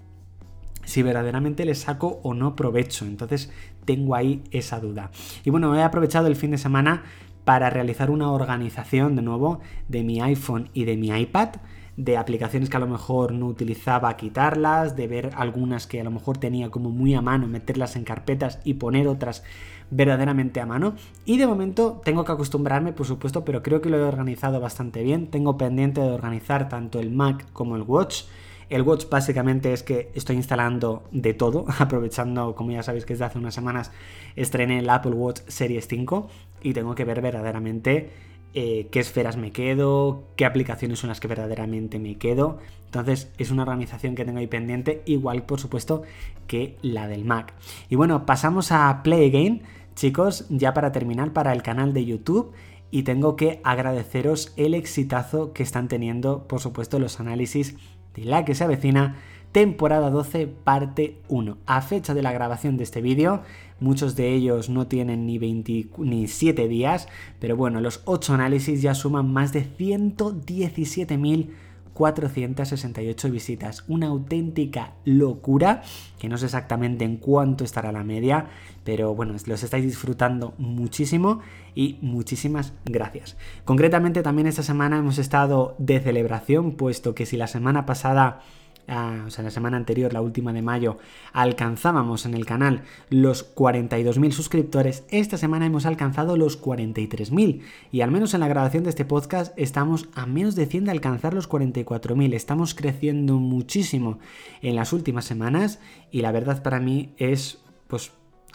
si 0.83 1.01
verdaderamente 1.01 1.63
le 1.65 1.75
saco 1.75 2.19
o 2.23 2.33
no 2.33 2.57
provecho. 2.57 3.05
Entonces 3.05 3.49
tengo 3.85 4.15
ahí 4.15 4.43
esa 4.51 4.81
duda. 4.81 5.11
Y 5.45 5.49
bueno, 5.49 5.73
he 5.75 5.83
aprovechado 5.83 6.27
el 6.27 6.35
fin 6.35 6.51
de 6.51 6.57
semana 6.57 7.03
para 7.45 7.69
realizar 7.69 8.11
una 8.11 8.29
organización 8.29 9.15
de 9.15 9.21
nuevo 9.21 9.61
de 9.87 10.03
mi 10.03 10.19
iPhone 10.19 10.69
y 10.73 10.83
de 10.83 10.97
mi 10.97 11.07
iPad 11.07 11.49
de 11.97 12.15
aplicaciones 12.15 12.69
que 12.69 12.77
a 12.77 12.79
lo 12.79 12.87
mejor 12.87 13.33
no 13.33 13.47
utilizaba, 13.47 14.15
quitarlas, 14.15 14.95
de 14.95 15.07
ver 15.07 15.31
algunas 15.35 15.87
que 15.87 15.99
a 15.99 16.03
lo 16.03 16.11
mejor 16.11 16.37
tenía 16.37 16.69
como 16.69 16.91
muy 16.91 17.15
a 17.15 17.21
mano, 17.21 17.47
meterlas 17.47 17.95
en 17.95 18.03
carpetas 18.03 18.59
y 18.63 18.75
poner 18.75 19.07
otras 19.07 19.43
verdaderamente 19.89 20.61
a 20.61 20.65
mano. 20.65 20.95
Y 21.25 21.37
de 21.37 21.47
momento 21.47 22.01
tengo 22.05 22.23
que 22.23 22.31
acostumbrarme, 22.31 22.93
por 22.93 23.07
supuesto, 23.07 23.43
pero 23.43 23.63
creo 23.63 23.81
que 23.81 23.89
lo 23.89 23.97
he 23.97 24.03
organizado 24.03 24.59
bastante 24.59 25.03
bien. 25.03 25.27
Tengo 25.27 25.57
pendiente 25.57 25.99
de 25.99 26.11
organizar 26.11 26.69
tanto 26.69 26.99
el 26.99 27.11
Mac 27.11 27.51
como 27.51 27.75
el 27.75 27.81
Watch 27.81 28.23
el 28.69 28.81
Watch 28.81 29.07
básicamente 29.09 29.71
es 29.71 29.81
que 29.81 30.11
estoy 30.13 30.35
instalando 30.35 31.03
de 31.11 31.33
todo, 31.33 31.65
aprovechando, 31.79 32.53
como 32.55 32.71
ya 32.71 32.83
sabéis 32.83 33.05
que 33.05 33.13
desde 33.13 33.25
hace 33.25 33.39
unas 33.39 33.53
semanas 33.53 33.91
estrené 34.35 34.79
el 34.79 34.89
Apple 34.89 35.13
Watch 35.13 35.41
Series 35.47 35.87
5 35.87 36.27
y 36.63 36.73
tengo 36.73 36.93
que 36.95 37.05
ver 37.05 37.21
verdaderamente 37.21 38.09
eh, 38.53 38.87
qué 38.91 38.99
esferas 38.99 39.37
me 39.37 39.51
quedo, 39.51 40.23
qué 40.35 40.45
aplicaciones 40.45 40.99
son 40.99 41.09
las 41.09 41.19
que 41.19 41.27
verdaderamente 41.27 41.99
me 41.99 42.17
quedo. 42.17 42.59
Entonces 42.85 43.31
es 43.37 43.51
una 43.51 43.63
organización 43.63 44.15
que 44.15 44.25
tengo 44.25 44.39
ahí 44.39 44.47
pendiente, 44.47 45.03
igual 45.05 45.43
por 45.43 45.59
supuesto 45.59 46.03
que 46.47 46.77
la 46.81 47.07
del 47.07 47.25
Mac. 47.25 47.53
Y 47.89 47.95
bueno, 47.95 48.25
pasamos 48.25 48.71
a 48.71 49.01
Play 49.03 49.29
Again, 49.29 49.63
chicos, 49.95 50.45
ya 50.49 50.73
para 50.73 50.91
terminar 50.91 51.33
para 51.33 51.53
el 51.53 51.61
canal 51.61 51.93
de 51.93 52.05
YouTube. 52.05 52.53
Y 52.89 53.03
tengo 53.03 53.35
que 53.35 53.59
agradeceros 53.65 54.53
el 54.55 54.73
exitazo 54.73 55.51
que 55.51 55.61
están 55.61 55.89
teniendo, 55.89 56.47
por 56.47 56.61
supuesto, 56.61 56.99
los 56.99 57.19
análisis 57.19 57.75
la 58.23 58.45
que 58.45 58.55
se 58.55 58.63
avecina, 58.63 59.15
temporada 59.51 60.09
12, 60.09 60.47
parte 60.47 61.19
1. 61.27 61.57
A 61.65 61.81
fecha 61.81 62.13
de 62.13 62.21
la 62.21 62.31
grabación 62.31 62.77
de 62.77 62.83
este 62.83 63.01
vídeo, 63.01 63.41
muchos 63.79 64.15
de 64.15 64.33
ellos 64.33 64.69
no 64.69 64.87
tienen 64.87 65.25
ni, 65.25 65.37
20, 65.37 65.89
ni 65.97 66.27
7 66.27 66.67
días, 66.67 67.07
pero 67.39 67.55
bueno, 67.55 67.81
los 67.81 68.01
8 68.05 68.33
análisis 68.33 68.81
ya 68.81 68.93
suman 68.93 69.31
más 69.31 69.53
de 69.53 69.65
117.000 69.65 71.49
468 71.97 73.31
visitas. 73.31 73.83
Una 73.87 74.05
auténtica 74.05 74.93
locura, 75.03 75.81
que 76.19 76.29
no 76.29 76.37
sé 76.37 76.45
exactamente 76.45 77.05
en 77.05 77.17
cuánto 77.17 77.63
estará 77.63 77.91
la 77.91 78.03
media, 78.03 78.49
pero 78.83 79.15
bueno, 79.15 79.33
los 79.47 79.63
estáis 79.63 79.83
disfrutando 79.83 80.53
muchísimo 80.59 81.39
y 81.73 81.97
muchísimas 82.01 82.73
gracias. 82.85 83.35
Concretamente 83.65 84.21
también 84.21 84.45
esta 84.45 84.61
semana 84.61 84.99
hemos 84.99 85.17
estado 85.17 85.75
de 85.79 85.99
celebración, 85.99 86.73
puesto 86.73 87.15
que 87.15 87.25
si 87.25 87.35
la 87.35 87.47
semana 87.47 87.87
pasada 87.87 88.41
o 88.87 89.29
sea, 89.29 89.43
la 89.43 89.51
semana 89.51 89.77
anterior, 89.77 90.13
la 90.13 90.21
última 90.21 90.53
de 90.53 90.61
mayo, 90.61 90.97
alcanzábamos 91.33 92.25
en 92.25 92.33
el 92.33 92.45
canal 92.45 92.83
los 93.09 93.53
42.000 93.55 94.31
suscriptores, 94.31 95.03
esta 95.09 95.37
semana 95.37 95.65
hemos 95.65 95.85
alcanzado 95.85 96.37
los 96.37 96.61
43.000 96.61 97.61
y 97.91 98.01
al 98.01 98.11
menos 98.11 98.33
en 98.33 98.39
la 98.39 98.47
grabación 98.47 98.83
de 98.83 98.89
este 98.89 99.05
podcast 99.05 99.53
estamos 99.57 100.07
a 100.13 100.25
menos 100.25 100.55
de 100.55 100.65
100 100.65 100.85
de 100.85 100.91
alcanzar 100.91 101.33
los 101.33 101.49
44.000. 101.49 102.33
Estamos 102.33 102.73
creciendo 102.75 103.35
muchísimo 103.39 104.19
en 104.61 104.75
las 104.75 104.93
últimas 104.93 105.25
semanas 105.25 105.79
y 106.11 106.21
la 106.21 106.31
verdad 106.31 106.63
para 106.63 106.79
mí 106.79 107.13
es 107.17 107.59
pues 107.87 108.11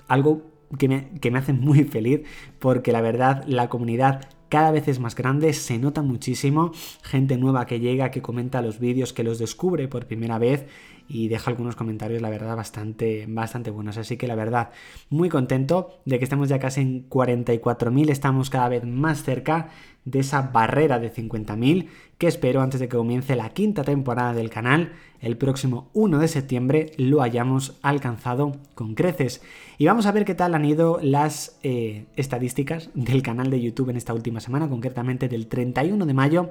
algo 0.08 0.42
que 0.78 0.88
me, 0.88 1.10
que 1.20 1.30
me 1.30 1.38
hace 1.38 1.52
muy 1.52 1.84
feliz 1.84 2.22
porque 2.58 2.92
la 2.92 3.00
verdad 3.00 3.44
la 3.46 3.68
comunidad 3.68 4.28
cada 4.52 4.70
vez 4.70 4.86
es 4.86 5.00
más 5.00 5.14
grande, 5.14 5.54
se 5.54 5.78
nota 5.78 6.02
muchísimo, 6.02 6.72
gente 7.02 7.38
nueva 7.38 7.64
que 7.64 7.80
llega, 7.80 8.10
que 8.10 8.20
comenta 8.20 8.60
los 8.60 8.78
vídeos, 8.78 9.14
que 9.14 9.24
los 9.24 9.38
descubre 9.38 9.88
por 9.88 10.06
primera 10.06 10.36
vez 10.36 10.66
y 11.08 11.28
deja 11.28 11.50
algunos 11.50 11.74
comentarios, 11.74 12.20
la 12.20 12.28
verdad, 12.28 12.54
bastante, 12.54 13.24
bastante 13.26 13.70
buenos. 13.70 13.96
Así 13.96 14.18
que 14.18 14.26
la 14.26 14.34
verdad, 14.34 14.68
muy 15.08 15.30
contento 15.30 16.02
de 16.04 16.18
que 16.18 16.24
estemos 16.24 16.50
ya 16.50 16.58
casi 16.58 16.82
en 16.82 17.08
44.000, 17.08 18.10
estamos 18.10 18.50
cada 18.50 18.68
vez 18.68 18.84
más 18.84 19.22
cerca 19.22 19.70
de 20.04 20.20
esa 20.20 20.42
barrera 20.42 20.98
de 20.98 21.12
50.000 21.12 21.88
que 22.18 22.26
espero 22.26 22.60
antes 22.60 22.80
de 22.80 22.88
que 22.88 22.96
comience 22.96 23.36
la 23.36 23.50
quinta 23.50 23.84
temporada 23.84 24.34
del 24.34 24.50
canal, 24.50 24.92
el 25.20 25.36
próximo 25.36 25.90
1 25.92 26.18
de 26.18 26.26
septiembre, 26.28 26.92
lo 26.96 27.22
hayamos 27.22 27.78
alcanzado 27.82 28.56
con 28.74 28.94
creces. 28.94 29.42
Y 29.78 29.86
vamos 29.86 30.06
a 30.06 30.12
ver 30.12 30.24
qué 30.24 30.34
tal 30.34 30.54
han 30.54 30.64
ido 30.64 30.98
las 31.02 31.58
eh, 31.62 32.06
estadísticas 32.16 32.88
del 32.94 33.22
canal 33.22 33.50
de 33.50 33.60
YouTube 33.60 33.90
en 33.90 33.96
esta 33.96 34.14
última 34.14 34.38
semana, 34.40 34.68
concretamente 34.68 35.28
del 35.28 35.48
31 35.48 36.06
de 36.06 36.14
mayo 36.14 36.50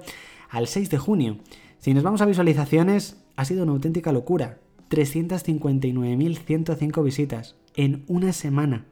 al 0.50 0.68
6 0.68 0.90
de 0.90 0.98
junio. 0.98 1.38
Si 1.80 1.94
nos 1.94 2.04
vamos 2.04 2.22
a 2.22 2.26
visualizaciones, 2.26 3.24
ha 3.36 3.46
sido 3.46 3.64
una 3.64 3.72
auténtica 3.72 4.12
locura. 4.12 4.58
359.105 4.90 7.04
visitas 7.04 7.56
en 7.76 8.04
una 8.08 8.34
semana. 8.34 8.86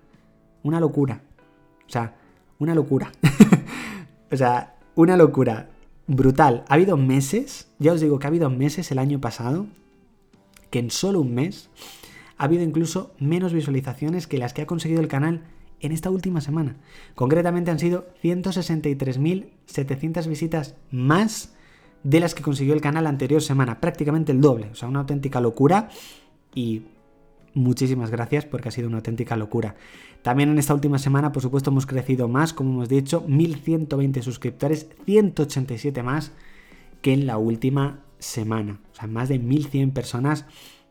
Una 0.64 0.80
locura. 0.80 1.24
O 1.86 1.90
sea, 1.90 2.16
una 2.58 2.74
locura. 2.74 3.12
o 4.32 4.38
sea, 4.38 4.76
una 4.96 5.18
locura. 5.18 5.70
Brutal. 6.08 6.66
Ha 6.68 6.74
habido 6.74 6.98
meses, 6.98 7.70
ya 7.78 7.94
os 7.94 8.02
digo 8.02 8.18
que 8.18 8.26
ha 8.26 8.30
habido 8.30 8.50
meses 8.50 8.92
el 8.92 8.98
año 8.98 9.22
pasado, 9.22 9.68
que 10.72 10.80
en 10.80 10.90
solo 10.90 11.22
un 11.22 11.36
mes 11.36 11.70
ha 12.38 12.46
habido 12.46 12.64
incluso 12.64 13.14
menos 13.20 13.54
visualizaciones 13.54 14.26
que 14.26 14.40
las 14.40 14.54
que 14.54 14.64
ha 14.64 14.66
conseguido 14.66 15.02
el 15.02 15.08
canal 15.08 15.44
en 15.82 15.92
esta 15.92 16.10
última 16.10 16.42
semana. 16.42 16.78
Concretamente 17.16 17.70
han 17.70 17.80
sido 17.80 18.08
163.700 18.24 20.28
visitas 20.28 20.76
más 20.92 21.54
de 22.04 22.20
las 22.20 22.34
que 22.34 22.44
consiguió 22.44 22.74
el 22.74 22.82
canal 22.82 23.04
la 23.04 23.10
anterior 23.10 23.42
semana, 23.42 23.82
prácticamente 23.82 24.32
el 24.32 24.42
doble, 24.42 24.70
o 24.72 24.76
sea, 24.76 24.88
una 24.88 25.02
auténtica 25.02 25.42
locura 25.42 25.90
y 26.56 26.84
muchísimas 27.54 28.12
gracias 28.12 28.46
porque 28.46 28.70
ha 28.70 28.72
sido 28.72 28.88
una 28.88 28.98
auténtica 28.98 29.36
locura. 29.36 29.76
También 30.22 30.50
en 30.50 30.60
esta 30.60 30.74
última 30.74 31.00
semana, 31.00 31.32
por 31.32 31.42
supuesto, 31.42 31.70
hemos 31.70 31.86
crecido 31.86 32.28
más, 32.28 32.54
como 32.54 32.72
hemos 32.72 32.90
dicho, 32.90 33.24
1120 33.28 34.22
suscriptores, 34.22 34.90
187 35.06 36.04
más 36.04 36.32
que 37.02 37.14
en 37.14 37.26
la 37.26 37.38
última 37.38 38.02
semana. 38.20 38.80
O 38.92 38.96
sea, 38.96 39.08
más 39.08 39.30
de 39.30 39.40
1100 39.40 39.92
personas 39.92 40.46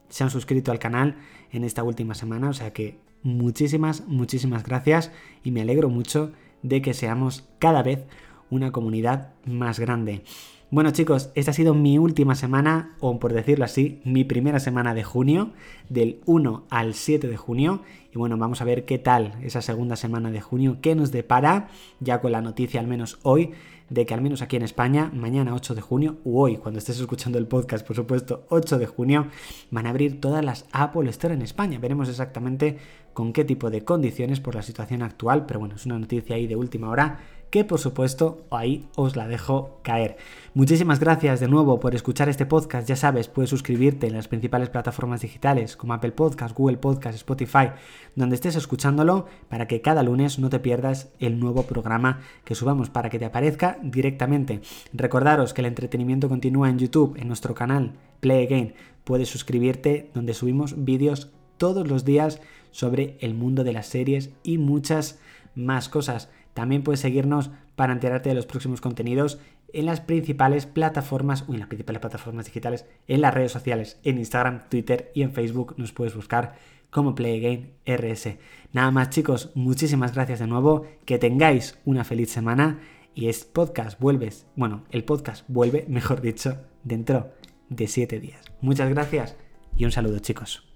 se 0.08 0.24
han 0.24 0.30
suscrito 0.30 0.72
al 0.72 0.78
canal 0.78 1.16
en 1.52 1.64
esta 1.64 1.82
última 1.82 2.14
semana, 2.14 2.48
o 2.48 2.54
sea 2.54 2.72
que 2.72 2.98
muchísimas, 3.22 4.06
muchísimas 4.06 4.64
gracias 4.64 5.12
y 5.44 5.50
me 5.50 5.60
alegro 5.60 5.88
mucho 5.88 6.32
de 6.62 6.82
que 6.82 6.94
seamos 6.94 7.46
cada 7.58 7.82
vez 7.82 8.04
una 8.50 8.72
comunidad 8.72 9.32
más 9.44 9.78
grande. 9.78 10.22
Bueno 10.70 10.90
chicos, 10.90 11.30
esta 11.34 11.52
ha 11.52 11.54
sido 11.54 11.72
mi 11.72 11.96
última 11.96 12.34
semana, 12.34 12.94
o 13.00 13.18
por 13.18 13.32
decirlo 13.32 13.64
así, 13.64 14.02
mi 14.04 14.24
primera 14.24 14.60
semana 14.60 14.92
de 14.92 15.02
junio, 15.02 15.52
del 15.88 16.20
1 16.26 16.66
al 16.68 16.92
7 16.92 17.26
de 17.26 17.38
junio. 17.38 17.80
Y 18.12 18.18
bueno, 18.18 18.36
vamos 18.36 18.60
a 18.60 18.66
ver 18.66 18.84
qué 18.84 18.98
tal 18.98 19.38
esa 19.42 19.62
segunda 19.62 19.96
semana 19.96 20.30
de 20.30 20.42
junio, 20.42 20.76
qué 20.82 20.94
nos 20.94 21.10
depara, 21.10 21.68
ya 22.00 22.20
con 22.20 22.32
la 22.32 22.42
noticia 22.42 22.80
al 22.80 22.86
menos 22.86 23.18
hoy, 23.22 23.52
de 23.88 24.04
que 24.04 24.12
al 24.12 24.20
menos 24.20 24.42
aquí 24.42 24.56
en 24.56 24.62
España, 24.62 25.10
mañana 25.14 25.54
8 25.54 25.74
de 25.74 25.80
junio, 25.80 26.18
o 26.26 26.42
hoy, 26.42 26.58
cuando 26.58 26.80
estés 26.80 27.00
escuchando 27.00 27.38
el 27.38 27.46
podcast, 27.46 27.86
por 27.86 27.96
supuesto, 27.96 28.44
8 28.50 28.78
de 28.78 28.86
junio, 28.86 29.28
van 29.70 29.86
a 29.86 29.90
abrir 29.90 30.20
todas 30.20 30.44
las 30.44 30.66
Apple 30.72 31.08
Store 31.08 31.32
en 31.32 31.40
España. 31.40 31.78
Veremos 31.78 32.10
exactamente 32.10 32.76
con 33.14 33.32
qué 33.32 33.46
tipo 33.46 33.70
de 33.70 33.84
condiciones 33.84 34.38
por 34.40 34.54
la 34.54 34.62
situación 34.62 35.00
actual, 35.00 35.46
pero 35.46 35.60
bueno, 35.60 35.76
es 35.76 35.86
una 35.86 35.98
noticia 35.98 36.36
ahí 36.36 36.46
de 36.46 36.56
última 36.56 36.90
hora 36.90 37.20
que 37.50 37.64
por 37.64 37.78
supuesto 37.78 38.44
ahí 38.50 38.88
os 38.96 39.16
la 39.16 39.28
dejo 39.28 39.78
caer. 39.82 40.16
Muchísimas 40.54 41.00
gracias 41.00 41.40
de 41.40 41.48
nuevo 41.48 41.78
por 41.80 41.94
escuchar 41.94 42.28
este 42.28 42.46
podcast. 42.46 42.88
Ya 42.88 42.96
sabes, 42.96 43.28
puedes 43.28 43.50
suscribirte 43.50 44.06
en 44.06 44.14
las 44.14 44.28
principales 44.28 44.70
plataformas 44.70 45.20
digitales 45.20 45.76
como 45.76 45.94
Apple 45.94 46.12
Podcast, 46.12 46.56
Google 46.56 46.78
Podcast, 46.78 47.16
Spotify, 47.16 47.70
donde 48.16 48.34
estés 48.34 48.56
escuchándolo 48.56 49.26
para 49.48 49.66
que 49.66 49.80
cada 49.80 50.02
lunes 50.02 50.38
no 50.38 50.50
te 50.50 50.58
pierdas 50.58 51.10
el 51.20 51.38
nuevo 51.38 51.62
programa 51.62 52.20
que 52.44 52.54
subamos 52.54 52.90
para 52.90 53.10
que 53.10 53.18
te 53.18 53.24
aparezca 53.24 53.78
directamente. 53.82 54.60
Recordaros 54.92 55.54
que 55.54 55.60
el 55.60 55.66
entretenimiento 55.66 56.28
continúa 56.28 56.70
en 56.70 56.78
YouTube, 56.78 57.16
en 57.18 57.28
nuestro 57.28 57.54
canal 57.54 57.92
Play 58.20 58.46
Again. 58.46 58.74
Puedes 59.04 59.28
suscribirte 59.28 60.10
donde 60.12 60.34
subimos 60.34 60.84
vídeos 60.84 61.30
todos 61.56 61.88
los 61.88 62.04
días 62.04 62.40
sobre 62.70 63.16
el 63.20 63.34
mundo 63.34 63.64
de 63.64 63.72
las 63.72 63.86
series 63.86 64.30
y 64.42 64.58
muchas 64.58 65.18
más 65.54 65.88
cosas. 65.88 66.30
También 66.58 66.82
puedes 66.82 66.98
seguirnos 66.98 67.52
para 67.76 67.92
enterarte 67.92 68.30
de 68.30 68.34
los 68.34 68.44
próximos 68.44 68.80
contenidos 68.80 69.38
en 69.72 69.86
las 69.86 70.00
principales 70.00 70.66
plataformas, 70.66 71.44
o 71.46 71.52
en 71.52 71.60
las 71.60 71.68
principales 71.68 72.00
plataformas 72.00 72.46
digitales, 72.46 72.84
en 73.06 73.20
las 73.20 73.32
redes 73.32 73.52
sociales, 73.52 74.00
en 74.02 74.18
Instagram, 74.18 74.68
Twitter 74.68 75.12
y 75.14 75.22
en 75.22 75.30
Facebook 75.30 75.76
nos 75.76 75.92
puedes 75.92 76.16
buscar 76.16 76.56
como 76.90 77.14
Play 77.14 77.74
RS. 77.86 78.38
Nada 78.72 78.90
más 78.90 79.10
chicos, 79.10 79.52
muchísimas 79.54 80.14
gracias 80.16 80.40
de 80.40 80.48
nuevo, 80.48 80.84
que 81.04 81.20
tengáis 81.20 81.78
una 81.84 82.02
feliz 82.02 82.32
semana 82.32 82.80
y 83.14 83.28
este 83.28 83.52
podcast 83.52 84.00
vuelves, 84.00 84.48
bueno, 84.56 84.82
el 84.90 85.04
podcast 85.04 85.44
vuelve, 85.46 85.86
mejor 85.88 86.20
dicho, 86.20 86.58
dentro 86.82 87.34
de 87.68 87.86
7 87.86 88.18
días. 88.18 88.44
Muchas 88.60 88.90
gracias 88.90 89.36
y 89.76 89.84
un 89.84 89.92
saludo 89.92 90.18
chicos. 90.18 90.67